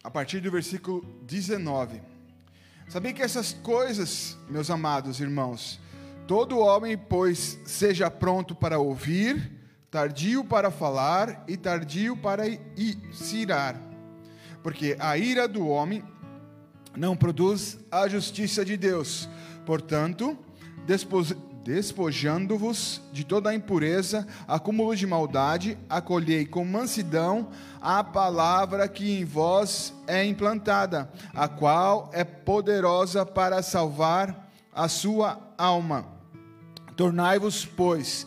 A 0.05 0.11
partir 0.11 0.41
do 0.41 0.51
versículo 0.51 1.03
19. 1.23 2.03
Sabem 2.91 3.15
que 3.15 3.23
essas 3.23 3.55
coisas, 3.55 4.37
meus 4.51 4.69
amados 4.69 5.19
irmãos, 5.19 5.81
todo 6.27 6.59
homem, 6.59 6.99
pois, 6.99 7.59
seja 7.65 8.11
pronto 8.11 8.55
para 8.55 8.79
ouvir, 8.79 9.51
tardio 9.91 10.45
para 10.45 10.71
falar 10.71 11.43
e 11.49 11.57
tardio 11.57 12.15
para 12.19 12.45
se 13.13 13.37
irar. 13.39 13.81
Porque 14.63 14.95
a 15.01 15.17
ira 15.17 15.49
do 15.49 15.67
homem 15.67 16.05
não 16.95 17.17
produz 17.17 17.79
a 17.91 18.07
justiça 18.07 18.63
de 18.63 18.77
Deus. 18.77 19.27
Portanto, 19.65 20.39
despojando-vos 21.65 23.01
de 23.13 23.25
toda 23.25 23.51
a 23.51 23.55
impureza, 23.55 24.27
acúmulo 24.47 24.95
de 24.95 25.07
maldade, 25.07 25.79
acolhei 25.89 26.45
com 26.45 26.65
mansidão 26.65 27.49
a 27.81 28.05
palavra 28.05 28.87
que 28.87 29.19
em 29.19 29.25
vós 29.25 29.93
é 30.07 30.25
implantada, 30.25 31.11
a 31.35 31.49
qual 31.49 32.11
é 32.13 32.23
poderosa 32.23 33.27
para 33.27 33.63
salvar 33.63 34.53
a 34.73 34.87
sua 34.89 35.41
alma. 35.59 36.07
Tornai-vos, 36.97 37.65
pois, 37.65 38.27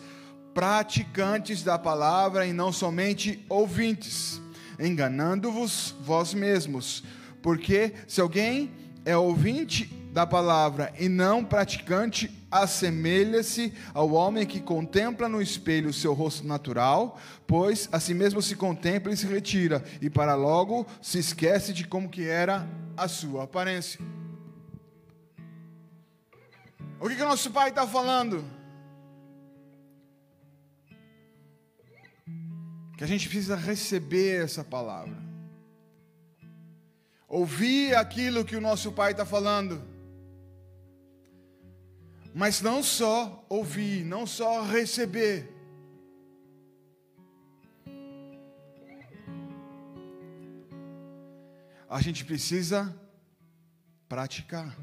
praticantes 0.54 1.64
da 1.64 1.78
palavra 1.78 2.46
e 2.46 2.52
não 2.52 2.74
somente 2.74 3.46
ouvintes, 3.48 4.42
enganando-vos 4.80 5.96
vós 6.02 6.34
mesmos 6.34 7.04
porque 7.48 7.94
se 8.08 8.20
alguém 8.20 8.72
é 9.06 9.16
ouvinte 9.16 9.90
da 10.18 10.26
palavra 10.26 10.92
e 10.98 11.08
não 11.08 11.46
praticante, 11.46 12.36
assemelha-se 12.50 13.72
ao 13.94 14.14
homem 14.14 14.48
que 14.48 14.60
contempla 14.60 15.30
no 15.30 15.40
espelho 15.40 15.92
o 15.92 15.94
seu 15.94 16.12
rosto 16.12 16.44
natural, 16.44 17.20
pois 17.46 17.88
a 17.92 18.00
si 18.00 18.16
mesmo 18.16 18.42
se 18.42 18.56
contempla 18.56 19.14
e 19.14 19.18
se 19.18 19.28
retira, 19.28 19.86
e 20.02 20.10
para 20.10 20.34
logo 20.34 20.88
se 21.04 21.20
esquece 21.20 21.72
de 21.72 21.86
como 21.86 22.10
que 22.10 22.28
era 22.28 22.68
a 22.98 23.08
sua 23.08 23.44
aparência. 23.44 24.00
O 27.00 27.08
que, 27.08 27.16
que 27.16 27.22
o 27.22 27.28
nosso 27.28 27.52
pai 27.52 27.70
está 27.70 27.86
falando? 27.86 28.44
Que 32.98 33.04
a 33.04 33.08
gente 33.08 33.30
precisa 33.30 33.56
receber 33.56 34.44
essa 34.44 34.64
palavra 34.64 35.28
ouvir 37.28 37.94
aquilo 37.94 38.46
que 38.46 38.56
o 38.56 38.62
nosso 38.62 38.90
Pai 38.94 39.12
está 39.12 39.26
falando. 39.26 39.97
Mas 42.34 42.62
não 42.62 42.84
só 42.84 43.46
ouvir, 43.50 44.04
não 44.06 44.28
só 44.28 44.62
receber. 44.64 45.54
A 51.90 52.02
gente 52.02 52.26
precisa 52.26 52.96
praticar. 54.08 54.76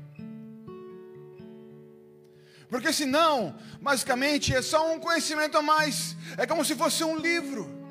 Porque 2.69 2.93
senão, 2.93 3.57
basicamente, 3.81 4.55
é 4.55 4.63
só 4.63 4.93
um 4.93 4.99
conhecimento 4.99 5.57
a 5.57 5.63
mais. 5.63 6.17
É 6.37 6.47
como 6.47 6.65
se 6.65 6.75
fosse 6.75 7.05
um 7.05 7.17
livro 7.17 7.85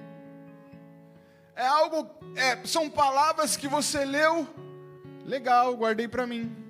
é 1.55 1.65
algo, 1.65 2.09
é, 2.35 2.65
são 2.65 2.89
palavras 2.89 3.55
que 3.55 3.67
você 3.67 4.03
leu, 4.03 4.47
legal, 5.25 5.75
guardei 5.75 6.07
para 6.07 6.25
mim. 6.25 6.62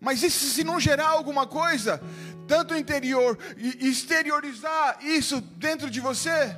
Mas 0.00 0.22
isso 0.22 0.46
se 0.46 0.62
não 0.62 0.78
gerar 0.78 1.08
alguma 1.08 1.46
coisa, 1.46 2.00
tanto 2.46 2.76
interior 2.76 3.38
e 3.56 3.88
exteriorizar 3.88 4.98
isso 5.04 5.40
dentro 5.40 5.90
de 5.90 6.00
você, 6.00 6.56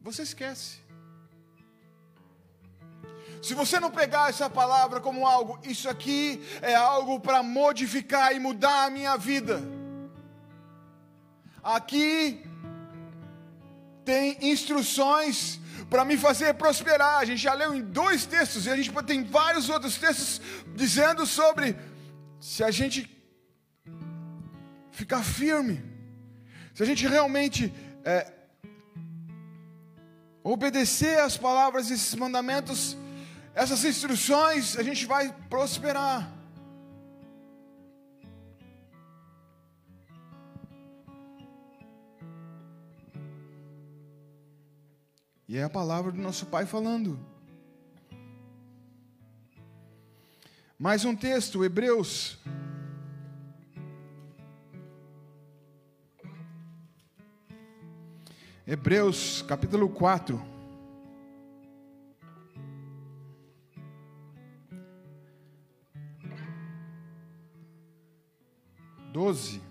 você 0.00 0.22
esquece. 0.22 0.78
Se 3.42 3.54
você 3.54 3.80
não 3.80 3.90
pegar 3.90 4.28
essa 4.28 4.50
palavra 4.50 5.00
como 5.00 5.26
algo, 5.26 5.58
isso 5.64 5.88
aqui 5.88 6.42
é 6.60 6.74
algo 6.74 7.18
para 7.18 7.42
modificar 7.42 8.34
e 8.34 8.38
mudar 8.38 8.84
a 8.84 8.90
minha 8.90 9.16
vida. 9.16 9.62
Aqui 11.62 12.44
tem 14.04 14.36
instruções 14.42 15.58
para 15.88 16.04
me 16.04 16.16
fazer 16.16 16.54
prosperar. 16.54 17.18
A 17.18 17.24
gente 17.24 17.40
já 17.40 17.54
leu 17.54 17.74
em 17.74 17.82
dois 17.82 18.26
textos 18.26 18.66
e 18.66 18.70
a 18.70 18.76
gente 18.76 18.90
tem 19.04 19.24
vários 19.24 19.68
outros 19.68 19.96
textos 19.96 20.40
dizendo 20.74 21.26
sobre 21.26 21.76
se 22.40 22.64
a 22.64 22.70
gente 22.70 23.08
ficar 24.90 25.22
firme, 25.22 25.82
se 26.74 26.82
a 26.82 26.86
gente 26.86 27.06
realmente 27.06 27.72
é, 28.04 28.32
obedecer 30.42 31.20
as 31.20 31.36
palavras, 31.36 31.90
esses 31.90 32.14
mandamentos, 32.14 32.96
essas 33.54 33.84
instruções, 33.84 34.76
a 34.76 34.82
gente 34.82 35.06
vai 35.06 35.34
prosperar. 35.48 36.39
E 45.50 45.56
é 45.56 45.64
a 45.64 45.68
palavra 45.68 46.12
do 46.12 46.22
nosso 46.22 46.46
Pai 46.46 46.64
falando. 46.64 47.18
Mais 50.78 51.04
um 51.04 51.16
texto, 51.16 51.64
Hebreus. 51.64 52.38
Hebreus 58.64 59.42
capítulo 59.42 59.88
4. 59.88 60.40
Doze. 69.12 69.69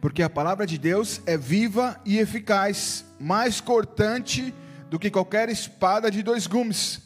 Porque 0.00 0.22
a 0.22 0.30
palavra 0.30 0.66
de 0.66 0.78
Deus 0.78 1.20
é 1.26 1.36
viva 1.36 2.00
e 2.04 2.18
eficaz, 2.18 3.04
mais 3.18 3.60
cortante 3.60 4.54
do 4.90 4.98
que 4.98 5.10
qualquer 5.10 5.48
espada 5.48 6.10
de 6.10 6.22
dois 6.22 6.46
gumes, 6.46 7.02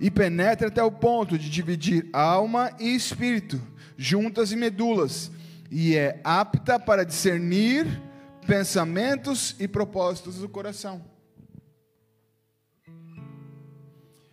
e 0.00 0.10
penetra 0.10 0.68
até 0.68 0.82
o 0.82 0.90
ponto 0.90 1.38
de 1.38 1.48
dividir 1.48 2.08
alma 2.12 2.70
e 2.78 2.94
espírito, 2.94 3.60
juntas 3.96 4.52
e 4.52 4.56
medulas, 4.56 5.30
e 5.70 5.96
é 5.96 6.20
apta 6.24 6.78
para 6.78 7.04
discernir 7.04 8.02
pensamentos 8.46 9.54
e 9.58 9.66
propósitos 9.66 10.36
do 10.36 10.48
coração. 10.48 11.04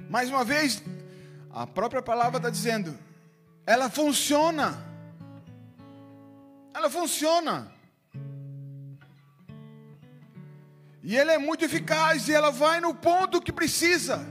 Mais 0.10 0.30
uma 0.30 0.44
vez, 0.44 0.84
a 1.52 1.66
própria 1.66 2.02
palavra 2.02 2.38
está 2.38 2.50
dizendo, 2.50 2.98
ela 3.66 3.90
funciona. 3.90 4.86
Ela 6.74 6.90
funciona. 6.90 7.72
E 11.04 11.18
ela 11.18 11.32
é 11.34 11.38
muito 11.38 11.66
eficaz 11.66 12.28
e 12.28 12.34
ela 12.34 12.52
vai 12.52 12.80
no 12.80 12.94
ponto 12.94 13.42
que 13.42 13.52
precisa. 13.52 14.26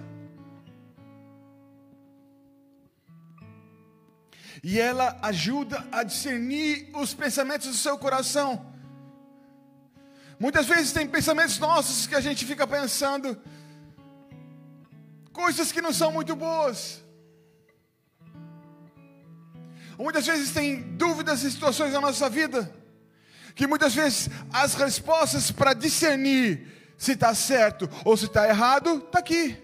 E 4.63 4.79
ela 4.79 5.19
ajuda 5.23 5.87
a 5.91 6.03
discernir 6.03 6.91
os 6.95 7.15
pensamentos 7.15 7.69
do 7.69 7.75
seu 7.75 7.99
coração. 7.99 8.67
Muitas 10.39 10.67
vezes 10.67 10.93
tem 10.93 11.07
pensamentos 11.07 11.59
nossos 11.59 12.07
que 12.07 12.15
a 12.15 12.21
gente 12.21 12.45
fica 12.47 12.67
pensando, 12.67 13.39
coisas 15.33 15.73
que 15.73 15.83
não 15.83 15.93
são 15.93 16.13
muito 16.13 16.37
boas. 16.37 17.03
Muitas 19.99 20.27
vezes 20.27 20.51
tem 20.51 20.97
dúvidas 20.97 21.43
e 21.43 21.51
situações 21.51 21.93
na 21.93 22.01
nossa 22.01 22.29
vida, 22.31 22.75
que 23.55 23.67
muitas 23.67 23.95
vezes 23.95 24.29
as 24.53 24.75
respostas 24.75 25.51
para 25.51 25.75
discernir 25.75 26.67
se 26.97 27.13
está 27.13 27.35
certo 27.35 27.89
ou 28.05 28.17
se 28.17 28.27
está 28.27 28.49
errado, 28.49 28.99
está 28.99 29.19
aqui. 29.19 29.57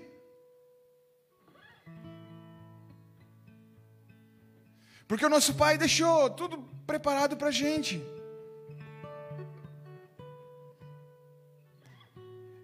Porque 5.06 5.24
o 5.24 5.28
nosso 5.28 5.54
Pai 5.54 5.78
deixou 5.78 6.30
tudo 6.30 6.58
preparado 6.86 7.36
para 7.36 7.48
a 7.48 7.52
gente. 7.52 8.02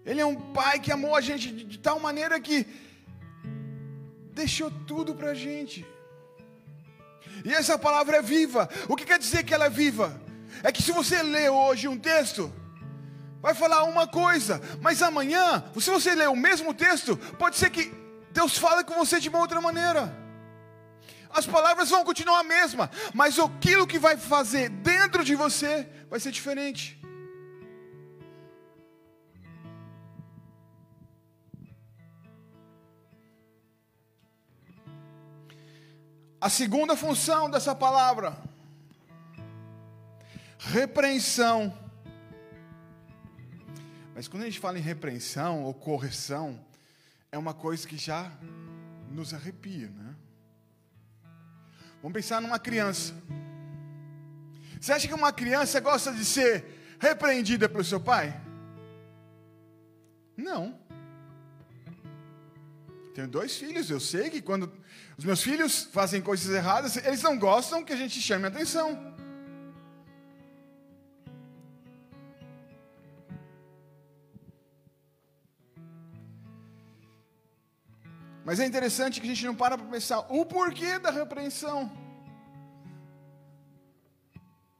Ele 0.05 0.19
é 0.19 0.25
um 0.25 0.35
pai 0.35 0.79
que 0.79 0.91
amou 0.91 1.15
a 1.15 1.21
gente 1.21 1.51
de, 1.51 1.79
tal 1.79 1.99
maneira 1.99 2.39
que 2.39 2.67
deixou 4.33 4.69
tudo 4.69 5.15
para 5.15 5.31
a 5.31 5.33
gente. 5.33 5.85
E 7.45 7.53
essa 7.53 7.77
palavra 7.77 8.17
é 8.17 8.21
viva. 8.21 8.69
O 8.89 8.95
que 8.95 9.05
quer 9.05 9.17
dizer 9.17 9.43
que 9.43 9.53
ela 9.53 9.65
é 9.65 9.69
viva? 9.69 10.21
É 10.61 10.71
que 10.71 10.83
se 10.83 10.91
você 10.91 11.23
ler 11.23 11.49
hoje 11.49 11.87
um 11.87 11.97
texto, 11.97 12.53
vai 13.41 13.53
falar 13.53 13.83
uma 13.83 14.07
coisa, 14.07 14.61
mas 14.81 15.01
amanhã, 15.01 15.63
se 15.79 15.89
você 15.89 16.13
ler 16.15 16.29
o 16.29 16.35
mesmo 16.35 16.73
texto, 16.73 17.17
pode 17.37 17.57
ser 17.57 17.69
que 17.69 17.93
Deus 18.31 18.57
fale 18.57 18.83
com 18.83 18.95
você 18.95 19.19
de 19.19 19.29
uma 19.29 19.39
outra 19.39 19.59
maneira. 19.59 20.13
As 21.29 21.45
palavras 21.45 21.89
vão 21.89 22.03
continuar 22.03 22.39
a 22.39 22.43
mesma, 22.43 22.89
mas 23.13 23.39
aquilo 23.39 23.87
que 23.87 23.97
vai 23.97 24.15
fazer 24.17 24.69
dentro 24.69 25.23
de 25.23 25.35
você 25.35 25.87
vai 26.09 26.19
ser 26.19 26.31
diferente. 26.31 27.01
A 36.39 36.49
segunda 36.49 36.95
função 36.95 37.49
dessa 37.49 37.73
palavra, 37.73 38.37
repreensão. 40.71 41.77
Mas 44.15 44.27
quando 44.27 44.43
a 44.43 44.45
gente 44.45 44.59
fala 44.59 44.77
em 44.77 44.81
repreensão 44.81 45.63
ou 45.63 45.73
correção, 45.73 46.59
é 47.31 47.37
uma 47.37 47.53
coisa 47.53 47.87
que 47.87 47.97
já 47.97 48.31
nos 49.09 49.33
arrepia, 49.33 49.89
né? 49.89 50.15
Vamos 52.01 52.13
pensar 52.13 52.41
numa 52.41 52.59
criança. 52.59 53.13
Você 54.79 54.91
acha 54.91 55.07
que 55.07 55.13
uma 55.13 55.31
criança 55.31 55.79
gosta 55.79 56.11
de 56.11 56.25
ser 56.25 56.65
repreendida 56.99 57.67
pelo 57.69 57.83
seu 57.83 57.99
pai? 57.99 58.39
Não. 60.35 60.77
Tenho 63.15 63.27
dois 63.27 63.55
filhos, 63.55 63.89
eu 63.89 63.99
sei 63.99 64.29
que 64.29 64.41
quando 64.41 64.71
os 65.17 65.23
meus 65.23 65.41
filhos 65.41 65.83
fazem 65.83 66.21
coisas 66.21 66.53
erradas, 66.53 66.97
eles 66.97 67.21
não 67.21 67.37
gostam 67.37 67.83
que 67.83 67.93
a 67.93 67.95
gente 67.95 68.19
chame 68.19 68.45
a 68.45 68.47
atenção. 68.47 69.12
Mas 78.45 78.59
é 78.59 78.65
interessante 78.65 79.21
que 79.21 79.27
a 79.27 79.29
gente 79.29 79.45
não 79.45 79.55
para 79.55 79.77
para 79.77 79.87
pensar 79.87 80.19
o 80.29 80.45
porquê 80.45 80.99
da 80.99 81.11
repreensão. 81.11 81.91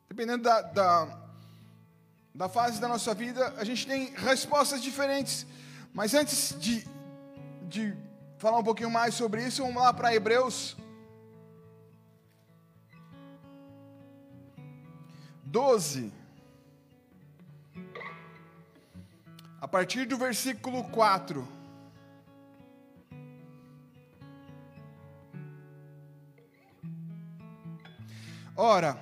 Dependendo 0.09 0.43
da, 0.43 0.61
da, 0.61 1.19
da 2.35 2.49
fase 2.49 2.79
da 2.79 2.87
nossa 2.87 3.13
vida, 3.13 3.53
a 3.57 3.63
gente 3.63 3.87
tem 3.87 4.13
respostas 4.13 4.81
diferentes. 4.81 5.45
Mas 5.93 6.13
antes 6.13 6.55
de, 6.59 6.85
de 7.69 7.95
falar 8.37 8.59
um 8.59 8.63
pouquinho 8.63 8.91
mais 8.91 9.15
sobre 9.15 9.45
isso, 9.45 9.63
vamos 9.63 9.81
lá 9.81 9.93
para 9.93 10.13
Hebreus 10.13 10.75
12. 15.45 16.11
A 19.61 19.67
partir 19.67 20.05
do 20.05 20.17
versículo 20.17 20.83
4. 20.85 21.62
Ora, 28.55 28.97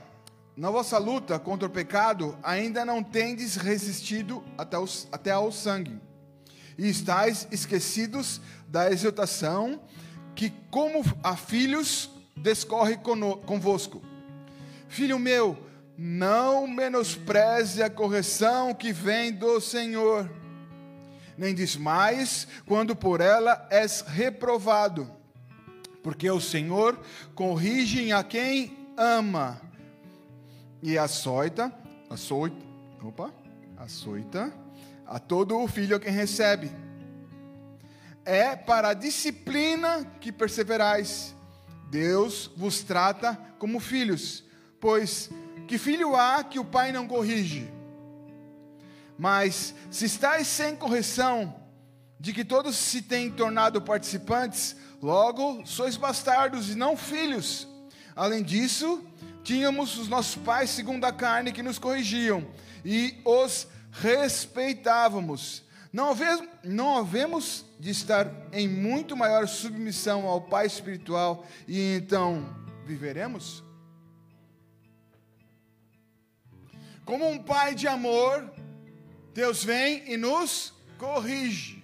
na 0.55 0.69
vossa 0.69 0.97
luta 0.97 1.37
contra 1.37 1.67
o 1.67 1.71
pecado, 1.71 2.37
ainda 2.41 2.85
não 2.85 3.03
tendes 3.03 3.55
resistido 3.57 4.41
até, 4.57 4.77
os, 4.77 5.09
até 5.11 5.31
ao 5.31 5.51
sangue, 5.51 5.99
e 6.77 6.89
estáis 6.89 7.47
esquecidos 7.51 8.39
da 8.67 8.89
exortação 8.89 9.81
que, 10.33 10.51
como 10.69 11.03
a 11.21 11.35
filhos, 11.35 12.09
descorre 12.37 12.97
convosco. 13.45 14.01
Filho 14.87 15.19
meu, 15.19 15.57
não 15.97 16.65
menospreze 16.65 17.83
a 17.83 17.89
correção 17.89 18.73
que 18.73 18.93
vem 18.93 19.33
do 19.33 19.59
Senhor, 19.59 20.31
nem 21.37 21.53
desmais 21.53 22.47
quando 22.65 22.95
por 22.95 23.19
ela 23.19 23.67
és 23.69 24.01
reprovado, 24.01 25.11
porque 26.01 26.31
o 26.31 26.39
Senhor 26.39 26.97
corrige 27.35 28.13
a 28.13 28.23
quem 28.23 28.80
ama 28.97 29.61
e 30.81 30.97
açoita, 30.97 31.73
açoita, 32.09 32.55
opa, 33.03 33.31
açoita 33.77 34.53
a 35.05 35.19
todo 35.19 35.57
o 35.57 35.67
filho 35.67 35.95
a 35.95 35.99
quem 35.99 36.11
recebe 36.11 36.71
é 38.25 38.55
para 38.55 38.89
a 38.89 38.93
disciplina 38.93 40.05
que 40.19 40.31
perseverais. 40.31 41.35
Deus 41.89 42.49
vos 42.55 42.81
trata 42.83 43.37
como 43.59 43.79
filhos, 43.79 44.43
pois 44.79 45.29
que 45.67 45.77
filho 45.77 46.15
há 46.15 46.43
que 46.43 46.59
o 46.59 46.65
pai 46.65 46.91
não 46.91 47.07
corrige? 47.07 47.69
Mas 49.17 49.75
se 49.89 50.05
estáis 50.05 50.47
sem 50.47 50.75
correção, 50.75 51.55
de 52.19 52.33
que 52.33 52.45
todos 52.45 52.75
se 52.75 53.01
têm 53.01 53.29
tornado 53.29 53.81
participantes, 53.81 54.75
logo 55.01 55.65
sois 55.65 55.97
bastardos 55.97 56.69
e 56.69 56.75
não 56.75 56.95
filhos. 56.95 57.67
Além 58.15 58.43
disso, 58.43 59.03
tínhamos 59.43 59.97
os 59.97 60.07
nossos 60.07 60.35
pais 60.35 60.69
segundo 60.69 61.05
a 61.05 61.11
carne 61.11 61.51
que 61.51 61.63
nos 61.63 61.79
corrigiam 61.79 62.45
e 62.83 63.19
os 63.25 63.67
respeitávamos. 63.91 65.63
Não 65.91 66.11
havemos, 66.11 66.47
não 66.63 66.97
havemos 66.97 67.65
de 67.79 67.89
estar 67.89 68.31
em 68.53 68.67
muito 68.67 69.15
maior 69.17 69.47
submissão 69.47 70.25
ao 70.25 70.41
Pai 70.41 70.65
espiritual 70.65 71.45
e 71.67 71.95
então 71.95 72.55
viveremos? 72.85 73.63
Como 77.03 77.29
um 77.29 77.39
pai 77.39 77.75
de 77.75 77.87
amor, 77.87 78.49
Deus 79.33 79.63
vem 79.63 80.09
e 80.11 80.15
nos 80.15 80.73
corrige. 80.97 81.83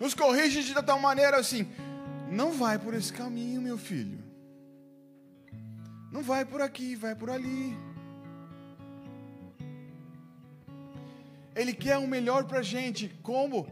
Nos 0.00 0.14
corrige 0.14 0.62
de 0.64 0.74
tal 0.82 0.98
maneira 0.98 1.36
assim: 1.36 1.70
não 2.30 2.52
vai 2.52 2.78
por 2.78 2.94
esse 2.94 3.12
caminho, 3.12 3.60
meu 3.60 3.78
filho. 3.78 4.18
Não 6.10 6.22
vai 6.22 6.44
por 6.44 6.60
aqui, 6.60 6.94
vai 6.94 7.14
por 7.14 7.30
ali. 7.30 7.76
Ele 11.54 11.74
quer 11.74 11.98
o 11.98 12.06
melhor 12.06 12.44
para 12.44 12.60
a 12.60 12.62
gente, 12.62 13.08
como 13.22 13.68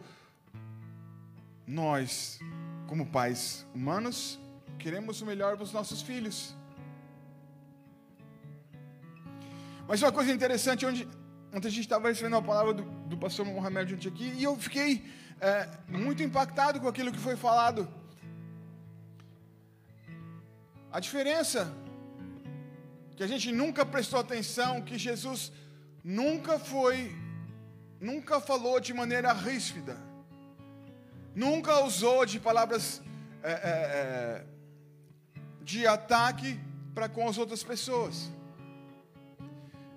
nós, 1.66 2.38
como 2.86 3.06
pais 3.06 3.66
humanos, 3.74 4.38
queremos 4.78 5.20
o 5.20 5.26
melhor 5.26 5.56
para 5.56 5.64
os 5.64 5.72
nossos 5.72 6.02
filhos. 6.02 6.54
Mas 9.88 10.02
uma 10.02 10.12
coisa 10.12 10.32
interessante, 10.32 10.84
onde 10.84 11.08
ontem 11.54 11.68
a 11.68 11.70
gente 11.70 11.80
estava 11.80 12.08
recebendo 12.08 12.36
a 12.36 12.42
palavra 12.42 12.74
do, 12.74 12.82
do 12.82 13.16
pastor 13.16 13.46
Mohamed 13.46 14.08
aqui, 14.08 14.32
e 14.36 14.42
eu 14.42 14.56
fiquei 14.56 15.04
é, 15.40 15.68
muito 15.88 16.22
impactado 16.22 16.80
com 16.80 16.88
aquilo 16.88 17.12
que 17.12 17.18
foi 17.18 17.36
falado. 17.36 17.88
A 20.96 21.00
diferença 21.06 21.70
que 23.16 23.22
a 23.22 23.26
gente 23.26 23.52
nunca 23.52 23.84
prestou 23.84 24.18
atenção, 24.18 24.80
que 24.80 24.96
Jesus 24.96 25.52
nunca 26.02 26.58
foi 26.58 27.14
nunca 28.00 28.40
falou 28.40 28.80
de 28.80 28.94
maneira 28.94 29.30
ríspida. 29.30 29.94
nunca 31.34 31.84
usou 31.84 32.24
de 32.24 32.40
palavras 32.40 33.02
é, 33.42 33.52
é, 33.52 33.82
é, 34.00 34.46
de 35.70 35.86
ataque 35.86 36.58
para 36.94 37.10
com 37.10 37.28
as 37.28 37.36
outras 37.36 37.62
pessoas. 37.62 38.30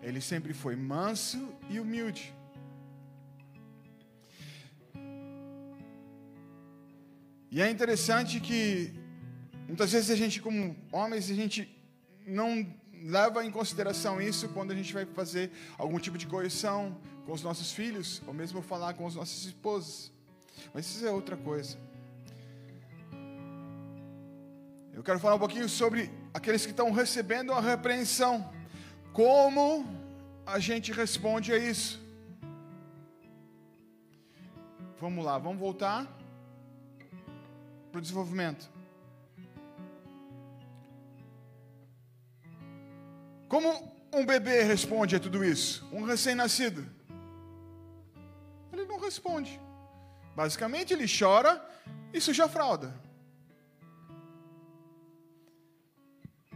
Ele 0.03 0.19
sempre 0.19 0.53
foi 0.53 0.75
manso 0.75 1.41
e 1.69 1.79
humilde. 1.79 2.25
E 7.49 7.61
é 7.61 7.69
interessante 7.71 8.41
que 8.41 9.07
muitas 9.69 9.91
vezes 9.91 10.09
a 10.09 10.15
gente, 10.15 10.41
como 10.41 10.75
homens, 10.91 11.29
a 11.29 11.33
gente 11.33 11.69
não 12.25 12.67
leva 13.03 13.45
em 13.45 13.51
consideração 13.51 14.19
isso 14.21 14.49
quando 14.49 14.71
a 14.71 14.75
gente 14.75 14.91
vai 14.93 15.05
fazer 15.05 15.51
algum 15.77 15.99
tipo 15.99 16.17
de 16.17 16.27
correção 16.27 16.97
com 17.25 17.31
os 17.31 17.43
nossos 17.43 17.71
filhos, 17.71 18.21
ou 18.25 18.33
mesmo 18.33 18.61
falar 18.61 18.95
com 18.95 19.05
as 19.05 19.13
nossas 19.13 19.45
esposas. 19.45 20.11
Mas 20.73 20.87
isso 20.87 21.05
é 21.05 21.11
outra 21.11 21.37
coisa. 21.37 21.77
Eu 24.91 25.03
quero 25.03 25.19
falar 25.19 25.35
um 25.35 25.39
pouquinho 25.39 25.69
sobre 25.69 26.11
aqueles 26.33 26.65
que 26.65 26.71
estão 26.71 26.91
recebendo 26.91 27.53
a 27.53 27.61
repreensão. 27.61 28.51
Como 29.13 29.85
a 30.45 30.57
gente 30.59 30.91
responde 30.91 31.53
a 31.53 31.57
isso? 31.57 32.01
Vamos 34.99 35.23
lá, 35.23 35.37
vamos 35.37 35.59
voltar 35.59 36.05
para 37.91 37.99
o 37.99 38.01
desenvolvimento. 38.01 38.78
Como 43.49 43.67
um 44.13 44.23
bebê 44.23 44.61
responde 44.61 45.15
a 45.15 45.19
tudo 45.19 45.43
isso? 45.43 45.83
Um 45.91 46.03
recém-nascido? 46.03 46.85
Ele 48.71 48.85
não 48.85 48.99
responde. 48.99 49.59
Basicamente, 50.35 50.93
ele 50.93 51.05
chora 51.07 51.59
e 52.13 52.21
suja 52.21 52.45
a 52.45 52.47
fralda. 52.47 52.93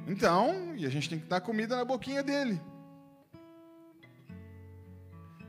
Então, 0.06 0.75
e 0.75 0.86
a 0.86 0.89
gente 0.89 1.10
tem 1.10 1.19
que 1.19 1.25
dar 1.25 1.41
comida 1.41 1.75
na 1.75 1.84
boquinha 1.84 2.21
dele. 2.21 2.62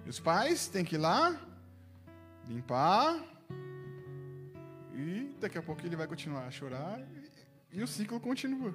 E 0.07 0.09
os 0.09 0.19
pais 0.19 0.67
têm 0.67 0.85
que 0.85 0.95
ir 0.95 0.99
lá, 0.99 1.39
limpar, 2.49 3.23
e 4.95 5.37
daqui 5.41 5.59
a 5.59 5.63
pouco 5.63 5.85
ele 5.85 5.97
vai 5.97 6.07
continuar 6.07 6.47
a 6.47 6.51
chorar, 6.51 7.01
e, 7.73 7.79
e 7.79 7.83
o 7.83 7.87
ciclo 7.87 8.21
continua, 8.21 8.75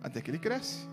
até 0.00 0.20
que 0.20 0.30
ele 0.30 0.38
cresce. 0.38 0.91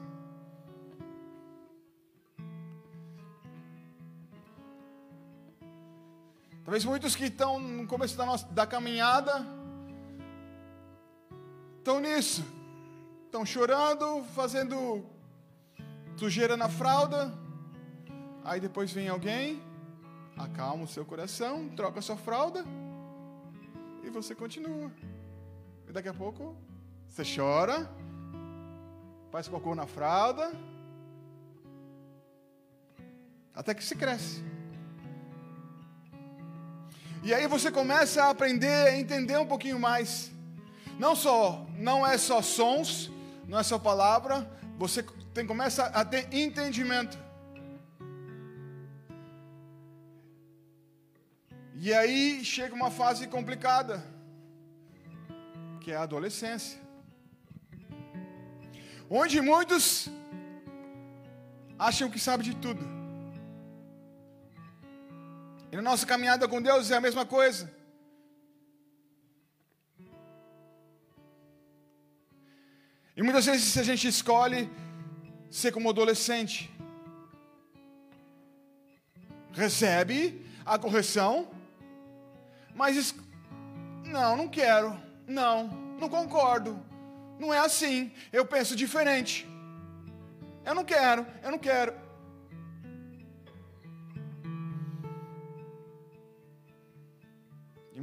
Talvez 6.69 6.86
muitos 6.86 7.15
que 7.15 7.23
estão 7.23 7.60
no 7.60 7.88
começo 7.88 8.15
da, 8.15 8.23
nossa, 8.27 8.45
da 8.49 8.67
caminhada 8.67 9.43
estão 11.79 11.99
nisso. 11.99 12.45
Estão 13.25 13.43
chorando, 13.43 14.23
fazendo 14.36 15.03
sujeira 16.15 16.55
na 16.55 16.69
fralda. 16.69 17.34
Aí 18.45 18.60
depois 18.60 18.93
vem 18.93 19.10
alguém, 19.10 19.63
acalma 20.38 20.84
o 20.84 20.88
seu 20.88 21.03
coração, 21.03 21.69
troca 21.69 21.97
a 21.97 22.01
sua 22.03 22.17
fralda 22.17 22.63
e 24.03 24.12
você 24.12 24.36
continua. 24.36 24.91
E 25.88 25.91
daqui 25.91 26.10
a 26.10 26.13
pouco 26.13 26.55
você 27.08 27.23
chora, 27.36 27.89
faz 29.32 29.47
cocô 29.47 29.73
na 29.73 29.88
fralda, 29.88 30.51
até 33.55 33.73
que 33.73 33.84
se 33.84 33.95
cresce. 33.95 34.59
E 37.21 37.34
aí 37.34 37.47
você 37.47 37.69
começa 37.69 38.23
a 38.23 38.29
aprender 38.29 38.88
a 38.88 38.97
entender 38.97 39.38
um 39.38 39.45
pouquinho 39.45 39.77
mais. 39.79 40.32
Não 40.97 41.15
só, 41.15 41.67
não 41.77 42.05
é 42.05 42.17
só 42.17 42.41
sons, 42.41 43.12
não 43.47 43.60
é 43.60 43.63
só 43.63 43.77
palavra, 43.77 44.49
você 44.77 45.03
tem, 45.34 45.45
começa 45.45 45.86
a 45.86 46.05
ter 46.05 46.34
entendimento. 46.34 47.17
E 51.75 51.93
aí 51.93 52.43
chega 52.43 52.73
uma 52.75 52.91
fase 52.91 53.27
complicada, 53.27 54.03
que 55.82 55.91
é 55.91 55.95
a 55.95 56.03
adolescência. 56.03 56.79
Onde 59.10 59.41
muitos 59.41 60.10
acham 61.77 62.10
que 62.10 62.19
sabem 62.19 62.49
de 62.49 62.55
tudo. 62.55 62.98
Na 65.80 65.92
nossa 65.92 66.06
caminhada 66.06 66.46
com 66.46 66.62
Deus 66.62 66.92
é 66.92 66.98
a 66.98 67.00
mesma 67.00 67.26
coisa. 67.26 67.72
E 73.15 73.24
muitas 73.24 73.46
vezes 73.46 73.78
a 73.78 73.84
gente 73.84 74.06
escolhe 74.06 74.70
ser 75.50 75.72
como 75.72 75.89
adolescente, 75.89 76.70
recebe 79.54 80.46
a 80.65 80.78
correção, 80.78 81.50
mas 82.76 83.15
não, 84.04 84.36
não 84.36 84.50
quero, 84.50 85.02
não, 85.26 85.68
não 85.98 86.10
concordo, 86.10 86.78
não 87.39 87.54
é 87.54 87.60
assim, 87.60 88.12
eu 88.34 88.46
penso 88.46 88.76
diferente, 88.76 89.48
eu 90.65 90.76
não 90.76 90.84
quero, 90.84 91.26
eu 91.42 91.52
não 91.52 91.58
quero. 91.58 92.09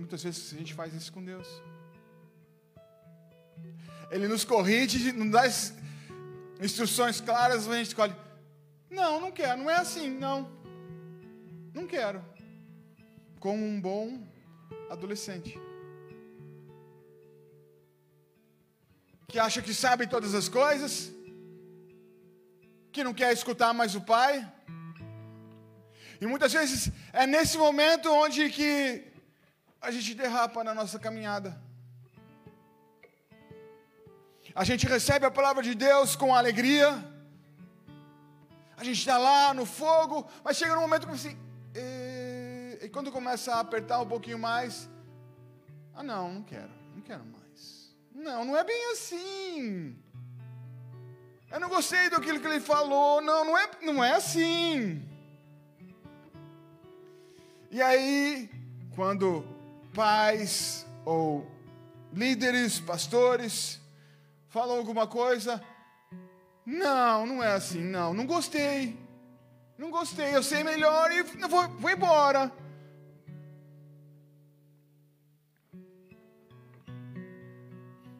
Muitas 0.06 0.22
vezes 0.22 0.54
a 0.54 0.56
gente 0.56 0.72
faz 0.72 0.94
isso 0.94 1.12
com 1.12 1.22
Deus. 1.24 1.48
Ele 4.08 4.28
nos 4.28 4.44
corrige, 4.44 5.10
nos 5.10 5.32
dá 5.32 5.42
instruções 6.64 7.20
claras, 7.20 7.68
a 7.68 7.76
gente 7.76 7.88
escolhe. 7.88 8.14
Não, 8.88 9.20
não 9.20 9.32
quero, 9.32 9.58
não 9.62 9.68
é 9.68 9.74
assim, 9.74 10.08
não. 10.08 10.48
Não 11.74 11.88
quero. 11.88 12.24
Como 13.40 13.66
um 13.66 13.80
bom 13.80 14.24
adolescente. 14.88 15.58
Que 19.26 19.40
acha 19.40 19.60
que 19.60 19.74
sabe 19.74 20.06
todas 20.06 20.34
as 20.36 20.48
coisas, 20.48 21.10
que 22.92 23.02
não 23.02 23.12
quer 23.12 23.32
escutar 23.32 23.74
mais 23.74 23.96
o 23.96 24.00
pai. 24.00 24.34
E 26.20 26.26
muitas 26.28 26.52
vezes 26.52 26.92
é 27.12 27.26
nesse 27.26 27.58
momento 27.58 28.08
onde 28.08 28.48
que 28.50 29.15
a 29.86 29.90
gente 29.92 30.14
derrapa 30.14 30.64
na 30.64 30.74
nossa 30.74 30.98
caminhada. 30.98 31.56
A 34.52 34.64
gente 34.64 34.84
recebe 34.84 35.24
a 35.24 35.30
palavra 35.30 35.62
de 35.62 35.76
Deus 35.76 36.16
com 36.16 36.34
alegria. 36.34 36.88
A 38.76 38.82
gente 38.82 38.98
está 38.98 39.16
lá 39.16 39.54
no 39.54 39.64
fogo, 39.64 40.28
mas 40.42 40.56
chega 40.56 40.76
um 40.76 40.80
momento 40.80 41.06
que 41.06 41.12
assim. 41.12 41.38
E, 41.72 42.78
e 42.82 42.88
quando 42.88 43.12
começa 43.12 43.54
a 43.54 43.60
apertar 43.60 44.00
um 44.00 44.08
pouquinho 44.08 44.40
mais. 44.40 44.90
Ah, 45.94 46.02
não, 46.02 46.34
não 46.34 46.42
quero, 46.42 46.72
não 46.92 47.02
quero 47.02 47.24
mais. 47.24 47.94
Não, 48.12 48.44
não 48.44 48.56
é 48.56 48.64
bem 48.64 48.90
assim. 48.90 49.96
Eu 51.48 51.60
não 51.60 51.68
gostei 51.68 52.10
daquilo 52.10 52.40
que 52.40 52.46
ele 52.48 52.58
falou. 52.58 53.20
Não, 53.20 53.44
não 53.44 53.56
é, 53.56 53.70
não 53.82 54.02
é 54.02 54.14
assim. 54.14 55.08
E 57.70 57.80
aí, 57.80 58.50
quando 58.96 59.55
pais 59.96 60.86
ou 61.06 61.50
líderes, 62.12 62.78
pastores, 62.78 63.80
falam 64.50 64.76
alguma 64.76 65.06
coisa. 65.06 65.64
Não, 66.66 67.24
não 67.24 67.42
é 67.42 67.54
assim, 67.54 67.80
não, 67.80 68.12
não 68.12 68.26
gostei. 68.26 68.98
Não 69.78 69.90
gostei, 69.90 70.36
eu 70.36 70.42
sei 70.42 70.62
melhor 70.62 71.10
e 71.12 71.22
vou, 71.48 71.68
vou 71.68 71.90
embora. 71.90 72.52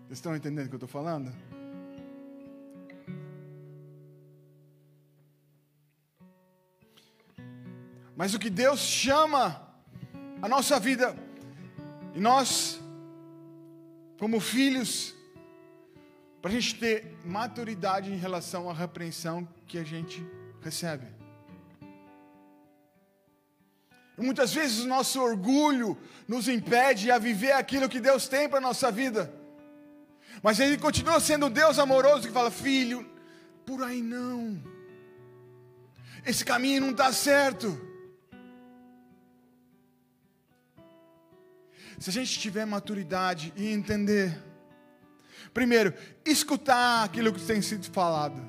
Vocês 0.06 0.18
estão 0.18 0.34
entendendo 0.34 0.66
o 0.66 0.68
que 0.70 0.74
eu 0.76 0.78
estou 0.78 0.88
falando? 0.88 1.30
Mas 8.16 8.32
o 8.32 8.38
que 8.38 8.48
Deus 8.48 8.80
chama 8.80 9.62
a 10.40 10.48
nossa 10.48 10.80
vida 10.80 11.25
e 12.16 12.20
nós, 12.20 12.80
como 14.18 14.40
filhos, 14.40 15.14
para 16.40 16.50
a 16.50 16.54
gente 16.54 16.76
ter 16.76 17.14
maturidade 17.26 18.10
em 18.10 18.16
relação 18.16 18.70
à 18.70 18.72
repreensão 18.72 19.46
que 19.66 19.76
a 19.76 19.84
gente 19.84 20.26
recebe. 20.62 21.04
E 24.16 24.22
muitas 24.22 24.54
vezes 24.54 24.78
o 24.78 24.88
nosso 24.88 25.20
orgulho 25.20 25.94
nos 26.26 26.48
impede 26.48 27.10
a 27.10 27.18
viver 27.18 27.52
aquilo 27.52 27.86
que 27.86 28.00
Deus 28.00 28.26
tem 28.26 28.48
para 28.48 28.60
a 28.60 28.62
nossa 28.62 28.90
vida. 28.90 29.30
Mas 30.42 30.58
Ele 30.58 30.78
continua 30.78 31.20
sendo 31.20 31.50
Deus 31.50 31.78
amoroso 31.78 32.28
que 32.28 32.32
fala: 32.32 32.50
Filho, 32.50 33.06
por 33.66 33.82
aí 33.82 34.00
não. 34.00 34.58
Esse 36.24 36.46
caminho 36.46 36.80
não 36.80 36.92
está 36.92 37.12
certo. 37.12 37.78
Se 41.98 42.10
a 42.10 42.12
gente 42.12 42.38
tiver 42.38 42.64
maturidade 42.64 43.52
e 43.56 43.72
entender, 43.72 44.36
primeiro, 45.54 45.94
escutar 46.24 47.04
aquilo 47.04 47.32
que 47.32 47.40
tem 47.40 47.62
sido 47.62 47.90
falado, 47.90 48.40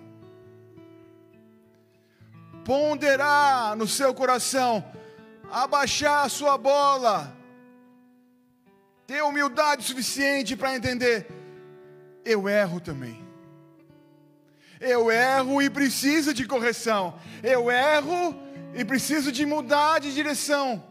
ponderar 2.66 3.76
no 3.76 3.88
seu 3.88 4.14
coração, 4.14 4.84
abaixar 5.50 6.26
a 6.26 6.30
sua 6.30 6.58
bola, 6.58 7.36
ter 9.06 9.24
humildade 9.24 9.84
suficiente 9.84 10.56
para 10.56 10.76
entender, 10.76 11.28
eu 12.26 12.50
erro 12.50 12.82
também. 12.82 13.26
Eu 14.80 15.10
erro 15.10 15.62
e 15.62 15.70
preciso 15.70 16.34
de 16.34 16.46
correção. 16.46 17.18
Eu 17.42 17.72
erro 17.72 18.36
e 18.76 18.84
preciso 18.84 19.32
de 19.32 19.46
mudar 19.46 20.00
de 20.00 20.14
direção. 20.14 20.84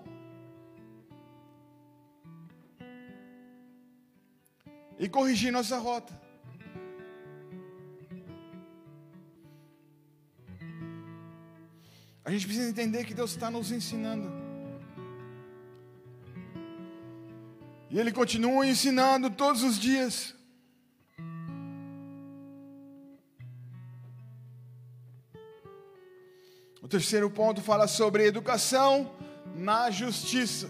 E 4.98 5.08
corrigir 5.08 5.52
nossa 5.52 5.78
rota. 5.78 6.18
A 12.24 12.30
gente 12.30 12.46
precisa 12.46 12.68
entender 12.68 13.04
que 13.04 13.14
Deus 13.14 13.30
está 13.30 13.50
nos 13.50 13.70
ensinando. 13.70 14.28
E 17.88 18.00
Ele 18.00 18.10
continua 18.10 18.66
ensinando 18.66 19.30
todos 19.30 19.62
os 19.62 19.78
dias. 19.78 20.34
O 26.82 26.88
terceiro 26.88 27.30
ponto 27.30 27.60
fala 27.62 27.86
sobre 27.86 28.26
educação 28.26 29.12
na 29.54 29.90
justiça. 29.90 30.68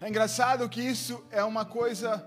É 0.00 0.08
engraçado 0.08 0.68
que 0.68 0.82
isso 0.82 1.24
é 1.30 1.42
uma 1.42 1.64
coisa 1.64 2.26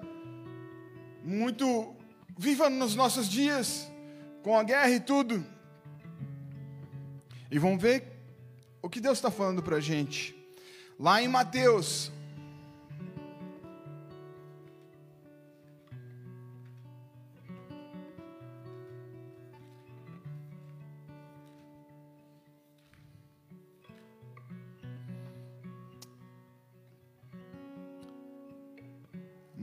muito 1.23 1.95
viva 2.37 2.69
nos 2.69 2.95
nossos 2.95 3.27
dias, 3.27 3.89
com 4.43 4.57
a 4.57 4.63
guerra 4.63 4.91
e 4.91 4.99
tudo. 4.99 5.45
E 7.51 7.57
vamos 7.59 7.81
ver 7.81 8.03
o 8.81 8.89
que 8.89 9.01
Deus 9.01 9.17
está 9.17 9.29
falando 9.29 9.61
para 9.61 9.77
a 9.77 9.81
gente. 9.81 10.35
Lá 10.99 11.21
em 11.21 11.27
Mateus, 11.27 12.11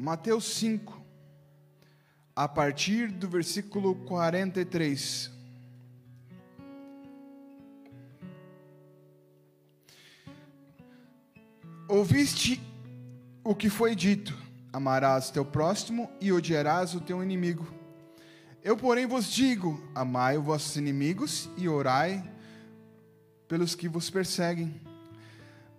Mateus 0.06 0.44
5, 0.44 0.95
a 2.37 2.46
partir 2.46 3.11
do 3.11 3.27
versículo 3.27 3.94
43. 3.94 5.33
Ouviste 11.88 12.61
o 13.42 13.55
que 13.55 13.70
foi 13.70 13.96
dito: 13.96 14.37
amarás 14.70 15.31
teu 15.31 15.46
próximo 15.46 16.11
e 16.20 16.31
odiarás 16.31 16.94
o 16.94 17.01
teu 17.01 17.22
inimigo. 17.22 17.66
Eu, 18.62 18.77
porém, 18.77 19.07
vos 19.07 19.33
digo: 19.33 19.83
amai 19.94 20.37
os 20.37 20.44
vossos 20.44 20.77
inimigos 20.77 21.49
e 21.57 21.66
orai 21.66 22.22
pelos 23.49 23.75
que 23.75 23.88
vos 23.88 24.11
perseguem, 24.11 24.79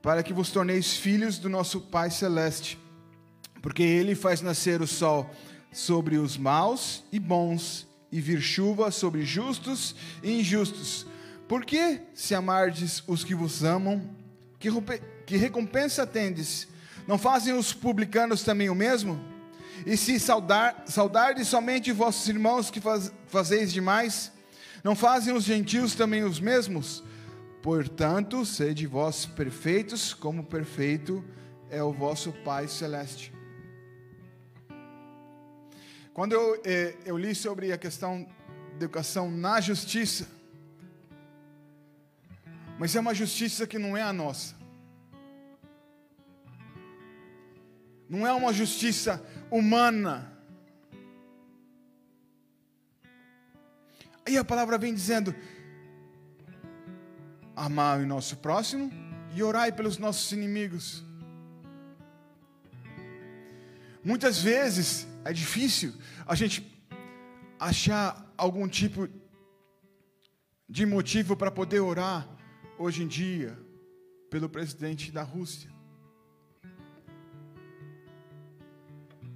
para 0.01 0.23
que 0.23 0.33
vos 0.33 0.49
torneis 0.49 0.97
filhos 0.97 1.37
do 1.37 1.49
nosso 1.49 1.81
Pai 1.81 2.09
Celeste 2.09 2.79
porque 3.61 3.83
ele 3.83 4.15
faz 4.15 4.41
nascer 4.41 4.81
o 4.81 4.87
sol 4.87 5.29
sobre 5.71 6.17
os 6.17 6.37
maus 6.37 7.03
e 7.11 7.19
bons, 7.19 7.87
e 8.11 8.21
vir 8.21 8.41
chuva 8.41 8.91
sobre 8.91 9.23
justos 9.23 9.95
e 10.23 10.39
injustos. 10.39 11.05
Porque 11.47 12.01
se 12.13 12.35
amardes 12.35 13.03
os 13.07 13.23
que 13.23 13.35
vos 13.35 13.63
amam, 13.63 14.01
que, 14.59 14.69
que 15.25 15.37
recompensa 15.37 16.05
tendes? 16.05 16.67
Não 17.07 17.17
fazem 17.17 17.53
os 17.53 17.73
publicanos 17.73 18.43
também 18.43 18.69
o 18.69 18.75
mesmo? 18.75 19.19
E 19.85 19.95
se 19.95 20.19
saudar, 20.19 20.83
saudardes 20.87 21.47
somente 21.47 21.91
vossos 21.91 22.27
irmãos 22.27 22.69
que 22.69 22.81
faz, 22.81 23.11
fazeis 23.27 23.71
demais, 23.71 24.31
não 24.83 24.95
fazem 24.95 25.33
os 25.33 25.43
gentios 25.43 25.95
também 25.95 26.23
os 26.23 26.39
mesmos? 26.39 27.03
Portanto, 27.61 28.45
sede 28.45 28.87
vós 28.87 29.25
perfeitos, 29.25 30.13
como 30.13 30.43
perfeito 30.43 31.23
é 31.69 31.83
o 31.83 31.91
vosso 31.91 32.31
Pai 32.31 32.67
Celeste. 32.67 33.36
Quando 36.17 36.33
eu, 36.33 36.59
eh, 36.65 36.95
eu 37.05 37.15
li 37.15 37.35
sobre 37.35 37.71
a 37.71 37.77
questão 37.77 38.27
de 38.69 38.85
educação 38.85 39.29
na 39.29 39.61
justiça, 39.61 40.27
mas 42.79 42.95
é 42.95 42.99
uma 42.99 43.13
justiça 43.13 43.67
que 43.67 43.77
não 43.77 43.95
é 43.95 44.01
a 44.01 44.11
nossa. 44.11 44.55
Não 48.09 48.25
é 48.25 48.33
uma 48.33 48.51
justiça 48.51 49.23
humana. 49.51 50.33
Aí 54.25 54.39
a 54.39 54.43
palavra 54.43 54.79
vem 54.79 54.95
dizendo: 54.95 55.35
amar 57.55 57.99
o 57.99 58.07
nosso 58.07 58.37
próximo 58.37 58.89
e 59.35 59.43
orai 59.43 59.71
pelos 59.71 59.99
nossos 59.99 60.31
inimigos. 60.31 61.03
Muitas 64.03 64.41
vezes 64.41 65.05
é 65.27 65.33
difícil 65.33 65.93
a 66.25 66.35
gente 66.35 66.65
achar 67.59 68.31
algum 68.37 68.65
tipo 68.65 69.09
de 70.69 70.85
motivo 70.85 71.35
para 71.35 71.51
poder 71.51 71.81
orar 71.81 72.25
hoje 72.79 73.03
em 73.03 73.07
dia 73.07 73.59
pelo 74.29 74.47
presidente 74.47 75.11
da 75.11 75.23
Rússia. 75.23 75.69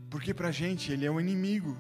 Porque 0.10 0.34
para 0.34 0.48
a 0.48 0.52
gente 0.52 0.94
ele 0.94 1.06
é 1.06 1.12
um 1.12 1.20
inimigo. 1.20 1.78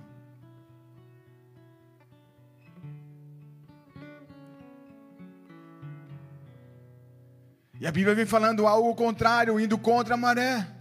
E 7.80 7.88
a 7.88 7.92
Bíblia 7.92 8.14
vem 8.14 8.26
falando 8.26 8.68
algo 8.68 8.94
contrário, 8.94 9.58
indo 9.58 9.78
contra 9.78 10.16
a 10.16 10.18
maré. 10.18 10.81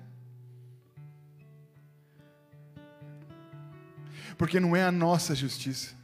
Porque 4.40 4.59
não 4.59 4.74
é 4.74 4.83
a 4.83 4.90
nossa 4.90 5.35
justiça. 5.35 5.94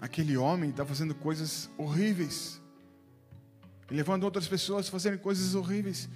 Aquele 0.00 0.36
homem 0.36 0.70
está 0.70 0.84
fazendo 0.84 1.14
coisas 1.14 1.70
horríveis, 1.78 2.60
levando 3.88 4.24
outras 4.24 4.48
pessoas 4.48 4.88
a 4.88 4.90
fazerem 4.90 5.16
coisas 5.16 5.54
horríveis, 5.54 6.08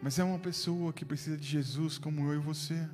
mas 0.00 0.18
é 0.18 0.24
uma 0.24 0.38
pessoa 0.38 0.90
que 0.90 1.04
precisa 1.04 1.36
de 1.36 1.46
Jesus 1.46 1.98
como 1.98 2.32
eu 2.32 2.40
e 2.40 2.42
você. 2.42 2.88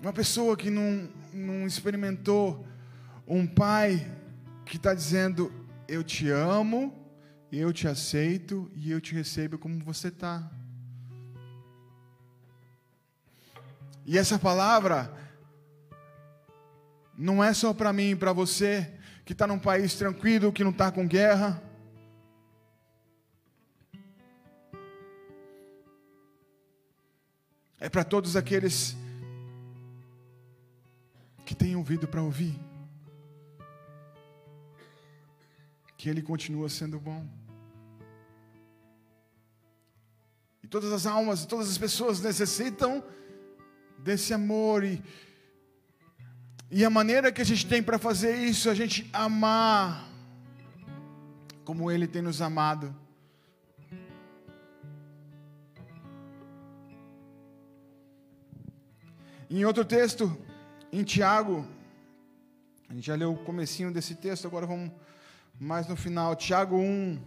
Uma 0.00 0.12
pessoa 0.12 0.56
que 0.56 0.68
não, 0.68 1.08
não 1.32 1.68
experimentou 1.68 2.66
um 3.24 3.46
pai 3.46 4.04
que 4.66 4.78
está 4.78 4.92
dizendo: 4.92 5.52
Eu 5.86 6.02
te 6.02 6.28
amo, 6.28 6.92
eu 7.52 7.72
te 7.72 7.86
aceito 7.86 8.68
e 8.74 8.90
eu 8.90 9.00
te 9.00 9.14
recebo 9.14 9.58
como 9.58 9.78
você 9.78 10.08
está. 10.08 10.50
E 14.10 14.18
essa 14.18 14.40
palavra 14.40 15.16
não 17.16 17.44
é 17.44 17.54
só 17.54 17.72
para 17.72 17.92
mim 17.92 18.10
e 18.10 18.16
para 18.16 18.32
você 18.32 18.92
que 19.24 19.32
está 19.32 19.46
num 19.46 19.56
país 19.56 19.94
tranquilo, 19.94 20.52
que 20.52 20.64
não 20.64 20.72
está 20.72 20.90
com 20.90 21.06
guerra. 21.06 21.62
É 27.78 27.88
para 27.88 28.02
todos 28.02 28.34
aqueles 28.34 28.96
que 31.46 31.54
têm 31.54 31.76
ouvido 31.76 32.08
para 32.08 32.20
ouvir. 32.20 32.58
Que 35.96 36.08
Ele 36.08 36.20
continua 36.20 36.68
sendo 36.68 36.98
bom. 36.98 37.24
E 40.64 40.66
todas 40.66 40.90
as 40.90 41.06
almas, 41.06 41.46
todas 41.46 41.70
as 41.70 41.78
pessoas 41.78 42.20
necessitam 42.20 43.04
desse 44.02 44.32
amor 44.32 44.84
e, 44.84 45.02
e 46.70 46.84
a 46.84 46.90
maneira 46.90 47.30
que 47.32 47.40
a 47.40 47.44
gente 47.44 47.66
tem 47.66 47.82
para 47.82 47.98
fazer 47.98 48.36
isso, 48.36 48.70
a 48.70 48.74
gente 48.74 49.08
amar 49.12 50.08
como 51.64 51.90
Ele 51.90 52.06
tem 52.06 52.22
nos 52.22 52.40
amado. 52.40 52.94
Em 59.48 59.64
outro 59.64 59.84
texto, 59.84 60.36
em 60.92 61.02
Tiago, 61.02 61.66
a 62.88 62.94
gente 62.94 63.06
já 63.06 63.14
leu 63.14 63.32
o 63.32 63.44
comecinho 63.44 63.92
desse 63.92 64.14
texto, 64.14 64.46
agora 64.46 64.66
vamos 64.66 64.90
mais 65.58 65.86
no 65.86 65.96
final. 65.96 66.34
Tiago 66.34 66.76
1. 66.76 67.20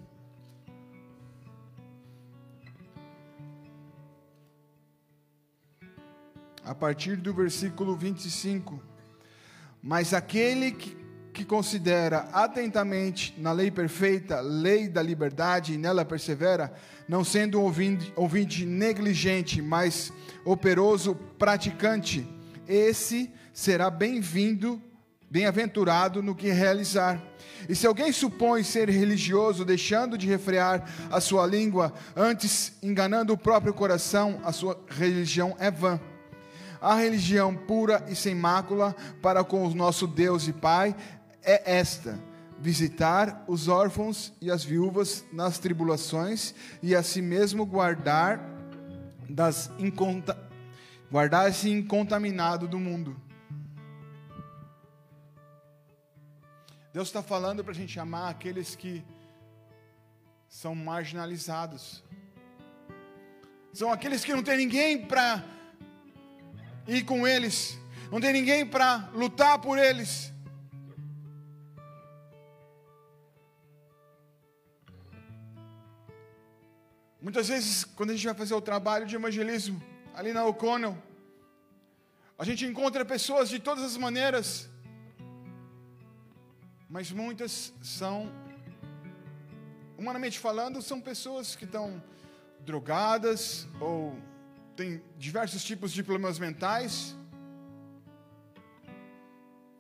A 6.66 6.74
partir 6.74 7.18
do 7.18 7.34
versículo 7.34 7.96
25. 7.96 8.82
Mas 9.82 10.14
aquele 10.14 10.72
que, 10.72 10.96
que 11.34 11.44
considera 11.44 12.30
atentamente 12.32 13.34
na 13.38 13.52
lei 13.52 13.70
perfeita, 13.70 14.40
lei 14.40 14.88
da 14.88 15.02
liberdade, 15.02 15.74
e 15.74 15.78
nela 15.78 16.06
persevera, 16.06 16.74
não 17.08 17.24
sendo 17.24 17.60
um 17.60 17.64
ouvinte, 17.64 18.14
ouvinte 18.16 18.66
negligente, 18.66 19.62
mas 19.62 20.14
operoso 20.46 21.16
praticante, 21.38 22.26
esse 22.68 23.30
será 23.54 23.90
bem-vindo, 23.90 24.82
bem-aventurado 25.30 26.24
no 26.24 26.36
que 26.36 26.50
realizar. 26.50 27.22
E 27.68 27.76
se 27.76 27.88
alguém 27.88 28.12
supõe 28.12 28.64
ser 28.64 28.90
religioso, 28.90 29.66
deixando 29.66 30.18
de 30.18 30.28
refrear 30.28 30.88
a 31.10 31.20
sua 31.20 31.46
língua, 31.46 31.94
antes 32.16 32.74
enganando 32.82 33.34
o 33.34 33.38
próprio 33.38 33.74
coração, 33.74 34.40
a 34.44 34.52
sua 34.52 34.80
religião 34.90 35.56
é 35.60 35.72
vã. 35.72 36.00
A 36.84 36.96
religião 36.96 37.56
pura 37.56 38.06
e 38.10 38.16
sem 38.16 38.36
mácula 38.36 38.94
para 39.22 39.42
com 39.42 39.66
o 39.66 39.74
nosso 39.74 40.06
Deus 40.06 40.50
e 40.50 40.52
Pai 40.52 40.94
é 41.42 41.78
esta: 41.78 42.20
visitar 42.60 43.46
os 43.48 43.70
órfãos 43.70 44.34
e 44.42 44.52
as 44.52 44.66
viúvas 44.66 45.24
nas 45.32 45.58
tribulações 45.58 46.54
e 46.82 46.94
a 46.94 47.02
si 47.02 47.22
mesmo 47.22 47.66
guardar 47.66 48.38
das 49.30 49.72
inconta... 49.80 50.38
guardar-se 51.10 51.70
incontaminado 51.70 52.68
do 52.68 52.78
mundo. 52.78 53.16
Deus 56.92 57.08
está 57.08 57.24
falando 57.24 57.64
para 57.64 57.72
a 57.72 57.76
gente 57.76 57.98
amar 57.98 58.30
aqueles 58.30 58.76
que 58.76 59.06
são 60.50 60.76
marginalizados. 60.76 62.04
São 63.72 63.90
aqueles 63.90 64.26
que 64.26 64.34
não 64.34 64.44
tem 64.44 64.58
ninguém 64.58 65.06
para 65.06 65.54
ir 66.88 67.04
com 67.04 67.28
eles, 67.28 67.78
não 68.12 68.20
tem 68.20 68.34
ninguém 68.34 68.66
para 68.66 69.10
lutar 69.14 69.60
por 69.60 69.78
eles. 69.78 70.32
Muitas 77.22 77.48
vezes, 77.48 77.86
quando 77.86 78.10
a 78.10 78.14
gente 78.14 78.26
vai 78.26 78.36
fazer 78.36 78.54
o 78.54 78.62
trabalho 78.62 79.06
de 79.06 79.16
evangelismo, 79.16 79.82
ali 80.14 80.34
na 80.34 80.46
O'Connell, 80.46 80.98
a 82.38 82.44
gente 82.44 82.66
encontra 82.66 83.06
pessoas 83.06 83.48
de 83.48 83.60
todas 83.60 83.84
as 83.84 83.96
maneiras, 83.96 84.70
mas 86.90 87.12
muitas 87.12 87.74
são, 87.82 88.30
humanamente 89.98 90.38
falando, 90.38 90.82
são 90.82 91.00
pessoas 91.00 91.56
que 91.56 91.64
estão 91.64 92.04
drogadas 92.60 93.68
ou 93.80 94.18
têm 94.76 95.02
diversos 95.18 95.64
tipos 95.64 95.92
de 95.92 96.04
problemas 96.04 96.40
mentais. 96.40 97.16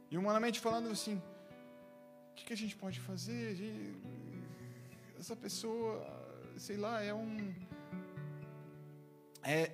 E 0.09 0.17
humanamente 0.17 0.59
falando 0.59 0.89
assim, 0.89 1.15
o 1.15 2.35
que, 2.35 2.45
que 2.45 2.53
a 2.53 2.57
gente 2.57 2.75
pode 2.75 2.99
fazer? 2.99 3.57
Essa 5.19 5.35
pessoa, 5.35 6.05
sei 6.57 6.77
lá, 6.77 7.01
é 7.01 7.13
um. 7.13 7.53
É, 9.41 9.71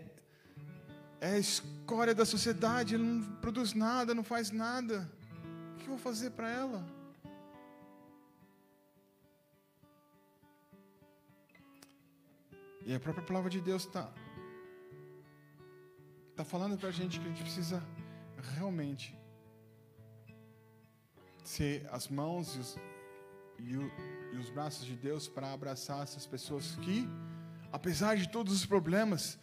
é 1.22 1.32
a 1.32 1.38
escória 1.38 2.16
da 2.16 2.26
sociedade, 2.26 2.98
não 2.98 3.36
produz 3.38 3.74
nada, 3.74 4.14
não 4.14 4.24
faz 4.24 4.52
nada. 4.52 5.10
O 5.74 5.78
que 5.78 5.84
eu 5.84 5.90
vou 5.90 5.98
fazer 5.98 6.32
para 6.32 6.50
ela? 6.50 6.86
E 12.86 12.96
a 12.96 13.00
própria 13.00 13.24
palavra 13.24 13.50
de 13.50 13.62
Deus 13.62 13.86
está 13.86 14.12
tá 16.40 16.46
falando 16.46 16.78
para 16.78 16.88
a 16.88 16.92
gente 16.94 17.20
que 17.20 17.26
a 17.26 17.28
gente 17.28 17.44
precisa 17.44 17.84
realmente 18.56 19.14
ser 21.44 21.86
as 21.92 22.08
mãos 22.08 22.56
e 22.56 22.60
os, 22.60 22.78
e, 23.60 23.76
o, 23.76 23.92
e 24.32 24.38
os 24.38 24.50
braços 24.50 24.86
de 24.86 24.96
Deus 24.96 25.28
para 25.28 25.52
abraçar 25.52 26.02
essas 26.02 26.26
pessoas 26.26 26.78
que, 26.78 27.06
apesar 27.74 28.16
de 28.16 28.30
todos 28.30 28.54
os 28.54 28.66
problemas, 28.66 29.38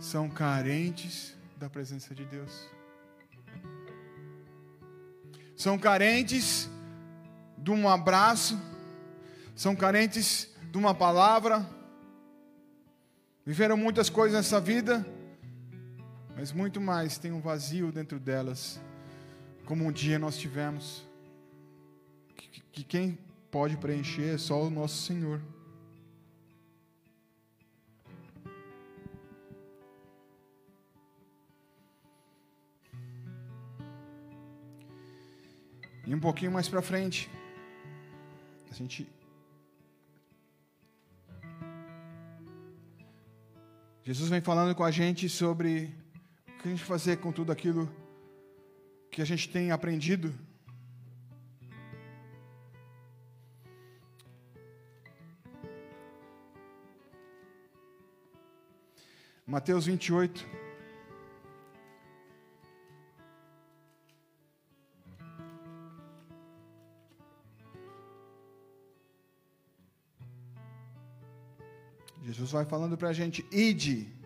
são 0.00 0.30
carentes 0.30 1.36
da 1.58 1.68
presença 1.68 2.14
de 2.14 2.24
Deus. 2.24 2.66
São 5.54 5.78
carentes 5.78 6.70
de 7.58 7.70
um 7.70 7.86
abraço, 7.86 8.58
são 9.54 9.76
carentes 9.76 10.48
de 10.72 10.78
uma 10.78 10.94
palavra, 10.94 11.68
Viveram 13.48 13.78
muitas 13.78 14.10
coisas 14.10 14.36
nessa 14.36 14.60
vida, 14.60 15.06
mas 16.38 16.52
muito 16.52 16.80
mais 16.80 17.18
tem 17.18 17.32
um 17.32 17.40
vazio 17.40 17.90
dentro 17.90 18.20
delas, 18.20 18.80
como 19.66 19.84
um 19.84 19.90
dia 19.90 20.20
nós 20.20 20.38
tivemos, 20.38 21.04
que, 22.36 22.60
que 22.70 22.84
quem 22.84 23.18
pode 23.50 23.76
preencher 23.76 24.36
é 24.36 24.38
só 24.38 24.62
o 24.62 24.70
nosso 24.70 25.02
Senhor. 25.02 25.42
E 36.06 36.14
um 36.14 36.20
pouquinho 36.20 36.52
mais 36.52 36.68
para 36.68 36.80
frente, 36.80 37.28
a 38.70 38.74
gente 38.74 39.08
Jesus 44.04 44.30
vem 44.30 44.40
falando 44.40 44.74
com 44.74 44.84
a 44.84 44.90
gente 44.92 45.28
sobre 45.28 45.97
o 46.58 46.60
que 46.60 46.66
a 46.66 46.70
gente 46.72 46.82
fazer 46.82 47.18
com 47.18 47.30
tudo 47.30 47.52
aquilo 47.52 47.88
que 49.12 49.22
a 49.22 49.24
gente 49.24 49.48
tem 49.48 49.70
aprendido. 49.70 50.34
Mateus 59.46 59.86
28. 59.86 60.44
Jesus 72.24 72.50
vai 72.50 72.64
falando 72.64 72.98
para 72.98 73.10
a 73.10 73.12
gente: 73.12 73.46
ide. 73.52 74.17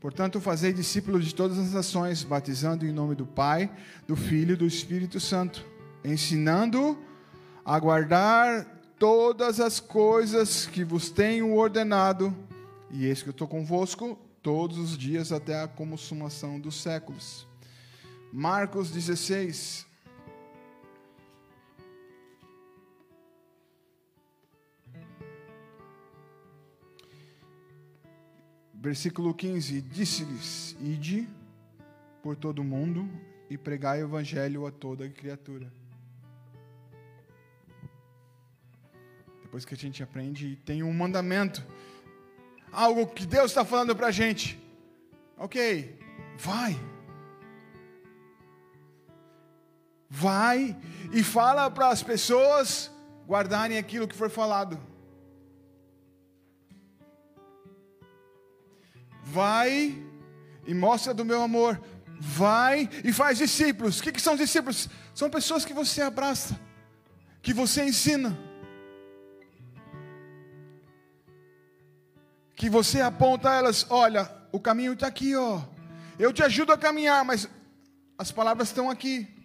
Portanto, 0.00 0.40
fazei 0.40 0.72
discípulos 0.72 1.26
de 1.26 1.34
todas 1.34 1.58
as 1.58 1.72
nações, 1.72 2.22
batizando 2.22 2.86
em 2.86 2.92
nome 2.92 3.14
do 3.14 3.26
Pai, 3.26 3.70
do 4.08 4.16
Filho 4.16 4.54
e 4.54 4.56
do 4.56 4.66
Espírito 4.66 5.20
Santo, 5.20 5.62
ensinando 6.02 6.98
a 7.62 7.78
guardar 7.78 8.64
todas 8.98 9.60
as 9.60 9.78
coisas 9.78 10.64
que 10.64 10.84
vos 10.84 11.10
tenho 11.10 11.54
ordenado, 11.54 12.34
e 12.90 13.04
eis 13.04 13.22
que 13.22 13.28
eu 13.28 13.32
estou 13.32 13.46
convosco 13.46 14.18
todos 14.42 14.78
os 14.78 14.96
dias 14.96 15.32
até 15.32 15.62
a 15.62 15.68
consumação 15.68 16.58
dos 16.58 16.80
séculos. 16.80 17.46
Marcos 18.32 18.90
16, 18.90 19.86
Versículo 28.80 29.34
15: 29.34 29.82
Disse-lhes: 29.82 30.74
Ide 30.80 31.28
por 32.22 32.34
todo 32.34 32.60
o 32.60 32.64
mundo 32.64 33.06
e 33.50 33.58
pregai 33.58 34.02
o 34.02 34.06
evangelho 34.06 34.66
a 34.66 34.70
toda 34.70 35.06
criatura. 35.10 35.70
Depois 39.42 39.66
que 39.66 39.74
a 39.74 39.76
gente 39.76 40.02
aprende, 40.02 40.56
tem 40.64 40.82
um 40.82 40.94
mandamento, 40.94 41.62
algo 42.72 43.06
que 43.06 43.26
Deus 43.26 43.50
está 43.50 43.66
falando 43.66 43.94
para 43.94 44.06
a 44.06 44.10
gente. 44.10 44.58
Ok, 45.36 45.98
vai. 46.38 46.74
Vai 50.08 50.74
e 51.12 51.22
fala 51.22 51.70
para 51.70 51.88
as 51.88 52.02
pessoas 52.02 52.90
guardarem 53.26 53.76
aquilo 53.76 54.08
que 54.08 54.16
foi 54.16 54.30
falado. 54.30 54.89
Vai 59.32 59.96
e 60.66 60.74
mostra 60.74 61.14
do 61.14 61.24
meu 61.24 61.42
amor, 61.42 61.80
vai 62.18 62.88
e 63.04 63.12
faz 63.12 63.38
discípulos. 63.38 63.98
O 63.98 64.02
que, 64.02 64.12
que 64.12 64.20
são 64.20 64.36
discípulos? 64.36 64.88
São 65.14 65.30
pessoas 65.30 65.64
que 65.64 65.72
você 65.72 66.02
abraça, 66.02 66.58
que 67.40 67.52
você 67.52 67.84
ensina, 67.84 68.36
que 72.54 72.68
você 72.68 73.00
aponta 73.00 73.50
a 73.50 73.54
elas: 73.54 73.86
olha, 73.88 74.30
o 74.52 74.60
caminho 74.60 74.92
está 74.92 75.06
aqui, 75.06 75.34
ó. 75.36 75.62
Eu 76.18 76.32
te 76.32 76.42
ajudo 76.42 76.72
a 76.72 76.78
caminhar, 76.78 77.24
mas 77.24 77.48
as 78.18 78.30
palavras 78.30 78.68
estão 78.68 78.90
aqui. 78.90 79.39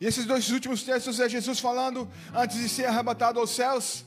E 0.00 0.06
esses 0.06 0.26
dois 0.26 0.50
últimos 0.50 0.82
textos 0.82 1.20
é 1.20 1.28
Jesus 1.28 1.58
falando 1.58 2.08
antes 2.34 2.58
de 2.58 2.68
ser 2.68 2.84
arrebatado 2.86 3.40
aos 3.40 3.50
céus. 3.50 4.04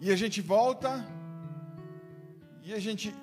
E 0.00 0.12
a 0.12 0.16
gente 0.16 0.40
volta, 0.40 1.04
e 2.62 2.72
a 2.72 2.78
gente, 2.78 3.14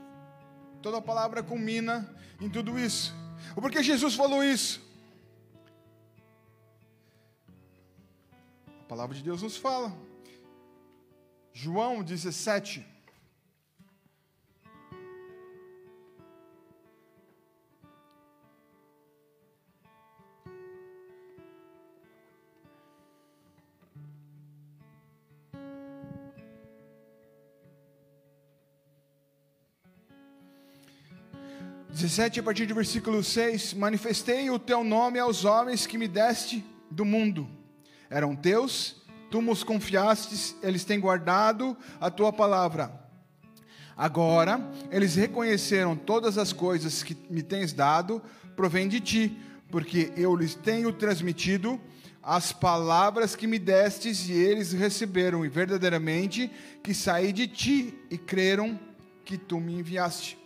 toda 0.82 0.97
a 0.97 1.02
palavra 1.02 1.41
culmina 1.41 2.14
em 2.39 2.49
tudo 2.49 2.78
isso. 2.78 3.14
O 3.56 3.62
porquê 3.62 3.82
Jesus 3.82 4.16
falou 4.16 4.43
isso? 4.43 4.82
A 8.68 8.84
palavra 8.88 9.16
de 9.16 9.24
Deus 9.24 9.41
nos 9.41 9.56
fala. 9.56 9.95
João 11.54 12.04
17. 12.04 12.91
17, 32.12 32.41
a 32.41 32.43
partir 32.43 32.66
do 32.66 32.76
versículo 32.76 33.24
6: 33.24 33.74
Manifestei 33.74 34.49
o 34.49 34.59
teu 34.59 34.84
nome 34.84 35.18
aos 35.18 35.45
homens 35.45 35.88
que 35.88 35.97
me 35.97 36.09
deste 36.09 36.62
do 36.89 37.05
mundo. 37.05 37.47
Eram 38.09 38.36
teus, 38.36 39.01
tu 39.30 39.41
nos 39.41 39.64
confiastes, 39.64 40.53
eles 40.62 40.84
têm 40.84 40.99
guardado 40.99 41.78
a 42.01 42.12
tua 42.12 42.34
palavra. 42.34 42.91
Agora, 43.95 44.59
eles 44.91 45.16
reconheceram 45.16 45.95
todas 45.95 46.38
as 46.38 46.51
coisas 46.51 47.01
que 47.01 47.16
me 47.30 47.41
tens 47.41 47.72
dado, 47.72 48.22
provém 48.57 48.89
de 48.89 48.99
ti, 48.99 49.38
porque 49.70 50.12
eu 50.18 50.36
lhes 50.36 50.53
tenho 50.53 50.91
transmitido 50.91 51.80
as 52.22 52.51
palavras 52.51 53.38
que 53.38 53.47
me 53.47 53.57
destes 53.57 54.28
e 54.28 54.34
eles 54.34 54.74
receberam, 54.74 55.45
e 55.45 55.47
verdadeiramente 55.47 56.51
que 56.84 56.93
saí 56.93 57.32
de 57.32 57.47
ti 57.47 57.97
e 58.09 58.18
creram 58.18 58.78
que 59.24 59.38
tu 59.38 59.62
me 59.62 59.76
enviaste. 59.76 60.41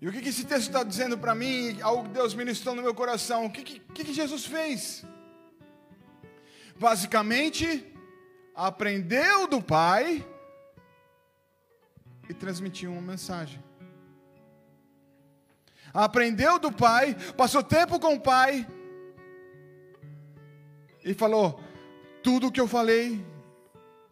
E 0.00 0.08
o 0.08 0.12
que, 0.12 0.20
que 0.20 0.28
esse 0.28 0.44
texto 0.44 0.68
está 0.68 0.82
dizendo 0.82 1.16
para 1.16 1.34
mim? 1.34 1.80
Algo 1.80 2.04
que 2.04 2.10
Deus 2.10 2.34
ministrou 2.34 2.74
no 2.74 2.82
meu 2.82 2.94
coração. 2.94 3.46
O 3.46 3.50
que, 3.50 3.62
que, 3.62 4.04
que 4.04 4.12
Jesus 4.12 4.44
fez? 4.44 5.04
Basicamente, 6.78 7.90
aprendeu 8.54 9.48
do 9.48 9.62
Pai 9.62 10.26
e 12.28 12.34
transmitiu 12.34 12.92
uma 12.92 13.00
mensagem. 13.00 13.62
Aprendeu 15.94 16.58
do 16.58 16.70
Pai, 16.70 17.14
passou 17.34 17.62
tempo 17.62 17.98
com 17.98 18.14
o 18.14 18.20
Pai 18.20 18.66
e 21.02 21.14
falou: 21.14 21.58
tudo 22.22 22.48
o 22.48 22.52
que 22.52 22.60
eu 22.60 22.68
falei, 22.68 23.24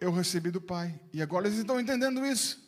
eu 0.01 0.11
recebi 0.11 0.51
do 0.51 0.63
Pai. 0.63 0.99
E 1.13 1.21
agora 1.21 1.47
eles 1.47 1.59
estão 1.59 1.79
entendendo 1.79 2.25
isso. 2.25 2.64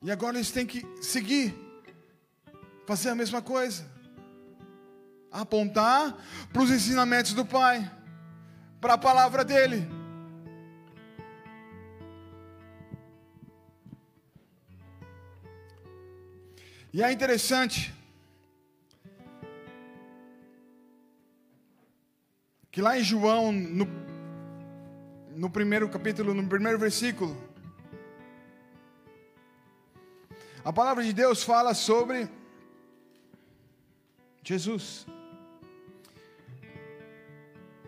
E 0.00 0.10
agora 0.10 0.36
eles 0.36 0.50
têm 0.50 0.64
que 0.64 0.86
seguir, 1.02 1.54
fazer 2.86 3.08
a 3.08 3.14
mesma 3.14 3.42
coisa, 3.42 3.84
apontar 5.30 6.16
para 6.52 6.62
os 6.62 6.70
ensinamentos 6.70 7.32
do 7.32 7.44
Pai, 7.44 7.90
para 8.80 8.94
a 8.94 8.98
palavra 8.98 9.44
dele. 9.44 9.88
E 16.92 17.02
é 17.02 17.12
interessante 17.12 17.94
que 22.70 22.80
lá 22.80 22.98
em 22.98 23.02
João, 23.02 23.50
no, 23.50 23.86
no 25.36 25.50
primeiro 25.50 25.88
capítulo, 25.88 26.32
no 26.32 26.46
primeiro 26.46 26.78
versículo, 26.78 27.47
A 30.68 30.72
palavra 30.80 31.02
de 31.02 31.14
Deus 31.14 31.42
fala 31.42 31.72
sobre 31.72 32.28
Jesus. 34.44 35.06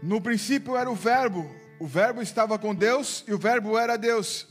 No 0.03 0.19
princípio 0.19 0.75
era 0.75 0.91
o 0.91 0.95
Verbo, 0.95 1.47
o 1.79 1.87
Verbo 1.87 2.23
estava 2.23 2.59
com 2.59 2.75
Deus 2.75 3.23
e 3.29 3.35
o 3.35 3.39
Verbo 3.39 3.77
era 3.77 3.99
Deus. 3.99 4.49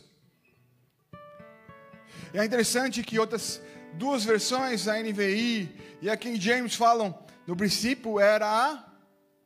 E 2.32 2.38
é 2.38 2.46
interessante 2.46 3.02
que 3.02 3.18
outras 3.18 3.60
duas 3.96 4.24
versões, 4.26 4.88
a 4.88 5.02
NVI 5.02 5.98
e 6.00 6.08
a 6.08 6.16
King 6.16 6.40
James, 6.40 6.76
falam: 6.76 7.18
no 7.48 7.56
princípio 7.56 8.20
era 8.20 8.46
a 8.46 8.94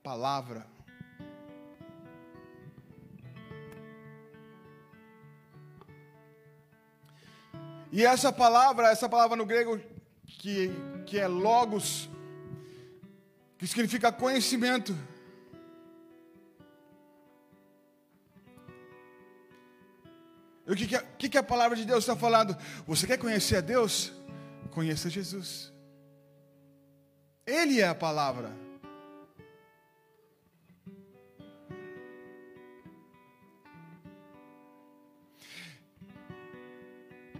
palavra. 0.03 0.72
E 7.95 8.03
essa 8.03 8.33
palavra, 8.33 8.89
essa 8.89 9.07
palavra 9.07 9.37
no 9.37 9.45
grego 9.45 9.79
que, 10.25 10.71
que 11.05 11.19
é 11.19 11.27
logos, 11.27 12.09
que 13.55 13.67
significa 13.67 14.11
conhecimento. 14.11 14.97
E 20.65 20.71
o 20.71 20.75
que, 20.75 20.87
que, 21.19 21.29
que 21.29 21.37
a 21.37 21.43
palavra 21.43 21.77
de 21.77 21.85
Deus 21.85 21.99
está 21.99 22.15
falando? 22.15 22.57
Você 22.87 23.05
quer 23.05 23.19
conhecer 23.19 23.57
a 23.57 23.61
Deus? 23.61 24.11
Conheça 24.71 25.07
Jesus. 25.07 25.71
Ele 27.45 27.79
é 27.79 27.87
a 27.87 27.93
palavra. 27.93 28.51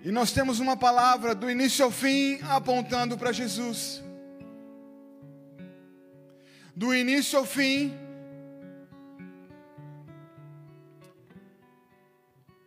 E 0.06 0.12
nós 0.12 0.34
temos 0.34 0.60
uma 0.60 0.76
palavra 0.76 1.34
do 1.34 1.50
início 1.50 1.86
ao 1.86 1.90
fim 1.90 2.38
apontando 2.42 3.18
para 3.18 3.32
Jesus. 3.32 4.04
Do 6.76 6.94
início 6.94 7.40
ao 7.40 7.46
fim, 7.46 7.98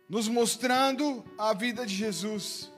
nos 0.09 0.27
mostrando 0.27 1.23
a 1.37 1.53
vida 1.53 1.85
de 1.85 1.93
Jesus. 1.93 2.71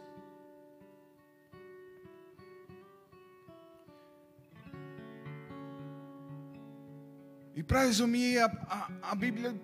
E 7.56 7.64
para 7.64 7.86
resumir, 7.86 8.40
a, 8.40 8.46
a, 8.68 9.12
a 9.12 9.16
Bíblia 9.16 9.56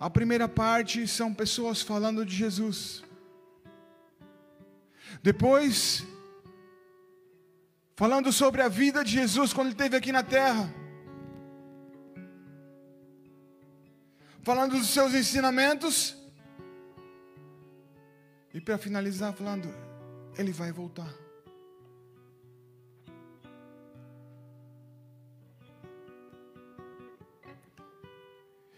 a 0.00 0.08
primeira 0.08 0.48
parte 0.48 1.06
são 1.06 1.34
pessoas 1.34 1.82
falando 1.82 2.24
de 2.24 2.34
Jesus. 2.34 3.04
Depois, 5.22 6.06
falando 7.94 8.32
sobre 8.32 8.62
a 8.62 8.68
vida 8.68 9.04
de 9.04 9.12
Jesus 9.12 9.52
quando 9.52 9.66
ele 9.66 9.74
esteve 9.74 9.96
aqui 9.98 10.10
na 10.10 10.22
terra. 10.22 10.72
Falando 14.42 14.78
dos 14.78 14.88
seus 14.88 15.12
ensinamentos. 15.12 16.16
E 18.54 18.60
para 18.60 18.78
finalizar, 18.78 19.34
falando, 19.34 19.68
ele 20.38 20.50
vai 20.50 20.72
voltar. 20.72 21.19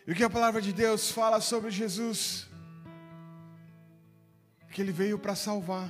E 0.07 0.13
o 0.13 0.15
que 0.15 0.25
a 0.25 0.31
palavra 0.31 0.61
de 0.61 0.73
Deus 0.73 1.11
fala 1.11 1.41
sobre 1.41 1.71
Jesus? 1.71 2.49
Que 4.71 4.83
ele 4.83 4.91
veio 4.91 5.19
para 5.19 5.37
salvar. 5.37 5.89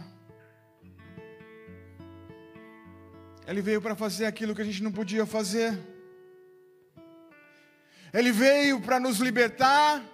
Ele 3.46 3.62
veio 3.62 3.80
para 3.80 3.96
fazer 3.96 4.26
aquilo 4.26 4.54
que 4.54 4.60
a 4.60 4.64
gente 4.64 4.82
não 4.82 4.92
podia 4.92 5.24
fazer. 5.24 5.78
Ele 8.12 8.30
veio 8.30 8.80
para 8.80 9.00
nos 9.00 9.18
libertar 9.18 10.04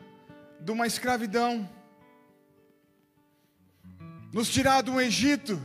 de 0.61 0.71
uma 0.71 0.87
escravidão, 0.87 1.69
nos 4.33 4.49
tirar 4.49 4.83
do 4.83 5.01
Egito, 5.01 5.61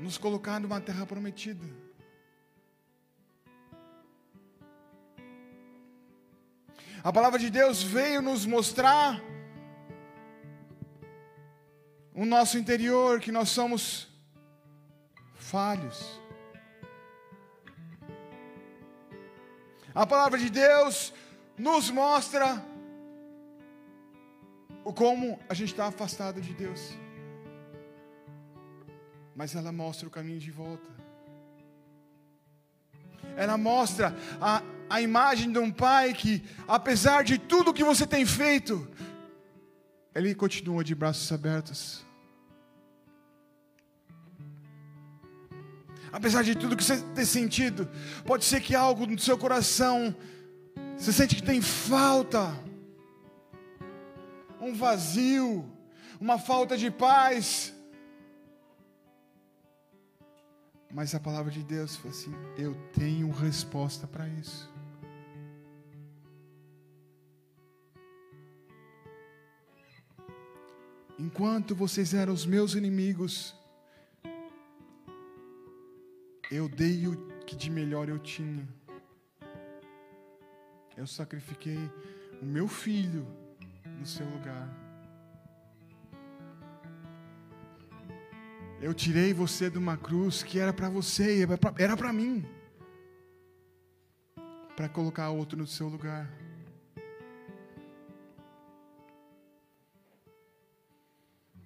nos 0.00 0.18
colocar 0.18 0.58
numa 0.58 0.80
terra 0.80 1.06
prometida. 1.06 1.85
A 7.06 7.12
palavra 7.12 7.38
de 7.38 7.50
Deus 7.50 7.84
veio 7.84 8.20
nos 8.20 8.44
mostrar 8.44 9.22
o 12.12 12.24
nosso 12.24 12.58
interior, 12.58 13.20
que 13.20 13.30
nós 13.30 13.48
somos 13.48 14.08
falhos. 15.36 16.20
A 19.94 20.04
palavra 20.04 20.36
de 20.36 20.50
Deus 20.50 21.14
nos 21.56 21.90
mostra 21.90 22.60
o 24.82 24.92
como 24.92 25.38
a 25.48 25.54
gente 25.54 25.70
está 25.70 25.86
afastado 25.86 26.40
de 26.40 26.52
Deus. 26.54 26.98
Mas 29.36 29.54
ela 29.54 29.70
mostra 29.70 30.08
o 30.08 30.10
caminho 30.10 30.40
de 30.40 30.50
volta. 30.50 30.90
Ela 33.36 33.56
mostra 33.56 34.12
a, 34.40 34.60
a 34.88 35.00
imagem 35.00 35.50
de 35.50 35.58
um 35.58 35.70
pai 35.70 36.12
que, 36.12 36.42
apesar 36.66 37.24
de 37.24 37.38
tudo 37.38 37.74
que 37.74 37.84
você 37.84 38.06
tem 38.06 38.24
feito, 38.24 38.88
ele 40.14 40.34
continua 40.34 40.82
de 40.82 40.94
braços 40.94 41.30
abertos. 41.30 42.04
Apesar 46.12 46.42
de 46.42 46.54
tudo 46.54 46.76
que 46.76 46.84
você 46.84 46.98
tem 47.14 47.24
sentido, 47.24 47.88
pode 48.24 48.44
ser 48.44 48.60
que 48.60 48.74
algo 48.74 49.06
no 49.06 49.18
seu 49.18 49.36
coração 49.36 50.14
você 50.96 51.12
sente 51.12 51.36
que 51.36 51.42
tem 51.42 51.60
falta, 51.60 52.58
um 54.58 54.72
vazio, 54.72 55.70
uma 56.18 56.38
falta 56.38 56.76
de 56.76 56.90
paz. 56.90 57.74
Mas 60.90 61.14
a 61.14 61.20
palavra 61.20 61.52
de 61.52 61.62
Deus 61.62 61.96
fala 61.96 62.14
assim: 62.14 62.34
eu 62.56 62.74
tenho 62.94 63.30
resposta 63.30 64.06
para 64.06 64.26
isso. 64.28 64.75
Enquanto 71.18 71.74
vocês 71.74 72.12
eram 72.12 72.32
os 72.34 72.44
meus 72.44 72.74
inimigos, 72.74 73.54
eu 76.50 76.68
dei 76.68 77.06
o 77.06 77.16
que 77.46 77.56
de 77.56 77.70
melhor 77.70 78.08
eu 78.08 78.18
tinha. 78.18 78.68
Eu 80.94 81.06
sacrifiquei 81.06 81.78
o 82.42 82.44
meu 82.44 82.68
filho 82.68 83.26
no 83.98 84.04
seu 84.04 84.28
lugar. 84.28 84.68
Eu 88.80 88.92
tirei 88.92 89.32
você 89.32 89.70
de 89.70 89.78
uma 89.78 89.96
cruz 89.96 90.42
que 90.42 90.58
era 90.58 90.72
para 90.72 90.90
você, 90.90 91.46
era 91.78 91.96
para 91.96 92.12
mim, 92.12 92.44
para 94.76 94.86
colocar 94.86 95.30
outro 95.30 95.56
no 95.56 95.66
seu 95.66 95.88
lugar. 95.88 96.30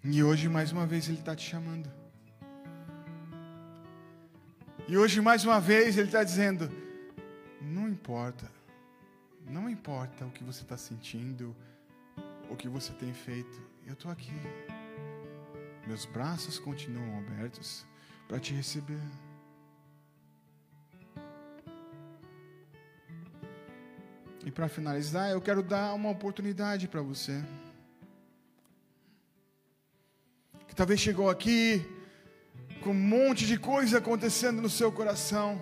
E 0.03 0.22
hoje, 0.22 0.48
mais 0.48 0.72
uma 0.72 0.86
vez, 0.86 1.09
Ele 1.09 1.18
está 1.18 1.36
te 1.36 1.46
chamando. 1.46 1.90
E 4.88 4.96
hoje, 4.96 5.20
mais 5.20 5.44
uma 5.44 5.61
vez, 5.61 5.98
Ele 5.98 6.09
está 6.09 6.24
dizendo: 6.24 6.70
não 7.61 7.86
importa, 7.86 8.51
não 9.46 9.68
importa 9.68 10.24
o 10.24 10.30
que 10.30 10.42
você 10.42 10.62
está 10.62 10.76
sentindo, 10.78 11.55
o 12.48 12.57
que 12.57 12.66
você 12.66 12.94
tem 12.94 13.12
feito, 13.12 13.61
eu 13.86 13.92
estou 13.92 14.11
aqui. 14.11 14.32
Meus 15.86 16.07
braços 16.07 16.59
continuam 16.59 17.18
abertos 17.18 17.84
para 18.26 18.40
te 18.40 18.55
receber. 18.55 19.01
E 24.46 24.51
para 24.51 24.66
finalizar, 24.66 25.30
eu 25.30 25.42
quero 25.42 25.62
dar 25.62 25.92
uma 25.92 26.09
oportunidade 26.09 26.88
para 26.88 27.03
você. 27.03 27.44
Que 30.70 30.76
talvez 30.76 31.00
chegou 31.00 31.28
aqui 31.28 31.84
com 32.80 32.90
um 32.90 32.94
monte 32.94 33.44
de 33.44 33.58
coisa 33.58 33.98
acontecendo 33.98 34.62
no 34.62 34.70
seu 34.70 34.92
coração. 34.92 35.60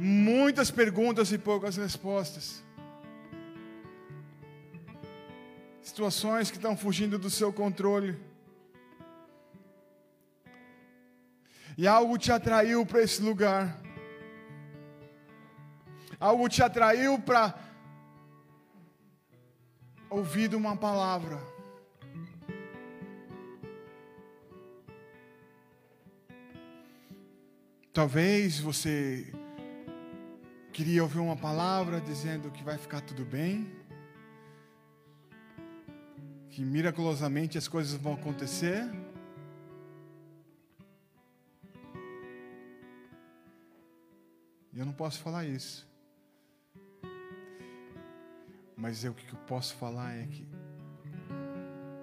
Muitas 0.00 0.70
perguntas 0.70 1.30
e 1.30 1.36
poucas 1.36 1.76
respostas. 1.76 2.64
Situações 5.82 6.50
que 6.50 6.56
estão 6.56 6.74
fugindo 6.74 7.18
do 7.18 7.28
seu 7.28 7.52
controle. 7.52 8.18
E 11.76 11.86
algo 11.86 12.16
te 12.16 12.32
atraiu 12.32 12.86
para 12.86 13.02
esse 13.02 13.20
lugar. 13.20 13.78
Algo 16.18 16.48
te 16.48 16.62
atraiu 16.62 17.18
para 17.18 17.54
ouvir 20.08 20.54
uma 20.54 20.74
palavra. 20.74 21.55
Talvez 27.96 28.60
você 28.60 29.32
queria 30.70 31.02
ouvir 31.02 31.18
uma 31.18 31.34
palavra 31.34 31.98
dizendo 31.98 32.50
que 32.50 32.62
vai 32.62 32.76
ficar 32.76 33.00
tudo 33.00 33.24
bem, 33.24 33.74
que 36.50 36.62
miraculosamente 36.62 37.56
as 37.56 37.66
coisas 37.66 37.94
vão 37.98 38.12
acontecer. 38.12 38.84
E 44.74 44.78
eu 44.78 44.84
não 44.84 44.92
posso 44.92 45.18
falar 45.20 45.46
isso. 45.46 45.88
Mas 48.76 49.04
eu, 49.04 49.12
o 49.12 49.14
que 49.14 49.32
eu 49.32 49.38
posso 49.46 49.74
falar 49.74 50.12
é 50.16 50.26
que 50.26 50.46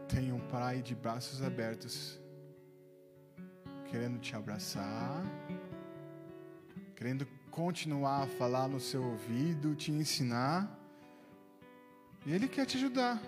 tem 0.08 0.34
um 0.34 0.39
pai 0.48 0.82
de 0.82 0.96
braços 0.96 1.44
abertos, 1.44 2.20
querendo 3.91 4.18
te 4.18 4.36
abraçar 4.36 5.24
querendo 7.04 7.28
continuar 7.51 8.24
a 8.24 8.28
falar 8.28 8.70
no 8.70 8.80
seu 8.80 9.04
ouvido, 9.04 9.76
te 9.76 9.91
ensinar. 9.91 10.74
E 12.26 12.32
Ele 12.32 12.47
quer 12.47 12.66
te 12.66 12.78
ajudar. 12.78 13.22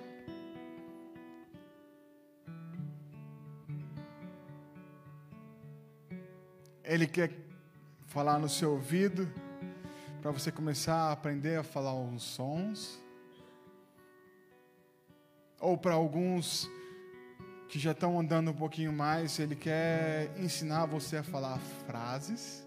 Ele 6.86 7.06
quer 7.06 7.34
falar 8.06 8.40
no 8.40 8.48
seu 8.48 8.72
ouvido 8.72 9.30
para 10.22 10.32
você 10.32 10.54
começar 10.54 11.10
a 11.10 11.12
aprender 11.12 11.60
a 11.60 11.64
falar 11.64 11.94
uns 11.96 12.24
sons. 12.24 12.98
Ou 15.60 15.78
para 15.78 15.96
alguns 15.96 16.70
que 17.68 17.78
já 17.78 17.92
estão 17.92 18.18
andando 18.18 18.52
um 18.52 18.56
pouquinho 18.56 18.94
mais, 18.94 19.38
ele 19.38 19.54
quer 19.54 20.32
ensinar 20.38 20.86
você 20.86 21.18
a 21.18 21.24
falar 21.24 21.60
frases. 21.86 22.65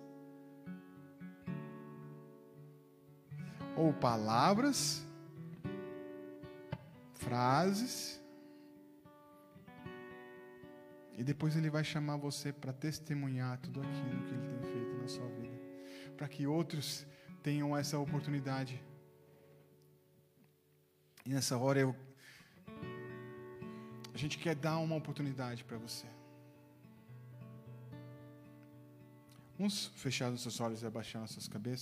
Ou 3.79 3.93
palavras, 3.93 5.07
frases, 7.15 8.21
e 11.17 11.23
depois 11.23 11.57
ele 11.57 11.71
vai 11.71 11.85
chamar 11.85 12.17
você 12.17 12.53
para 12.53 12.73
testemunhar 12.73 13.57
tudo 13.59 13.81
aquilo 13.81 14.23
que 14.27 14.35
ele 14.35 14.49
tem 14.49 14.73
feito 14.73 14.95
na 15.03 15.09
sua 15.09 15.29
vida, 15.29 15.57
para 16.17 16.29
que 16.29 16.45
outros 16.47 17.07
tenham 17.41 17.77
essa 17.77 17.97
oportunidade. 17.99 18.83
E 21.25 21.31
nessa 21.31 21.57
hora 21.57 21.79
eu 21.79 21.95
a 24.13 24.19
gente 24.19 24.39
quer 24.39 24.57
dar 24.57 24.79
uma 24.79 24.97
oportunidade 24.97 25.63
para 25.63 25.79
você. 25.79 26.07
Uns 29.57 29.87
fechados 30.05 30.43
seus 30.43 30.61
olhos 30.61 30.83
e 30.83 30.87
abaixando 30.87 31.29
suas 31.29 31.47
cabeças. 31.47 31.77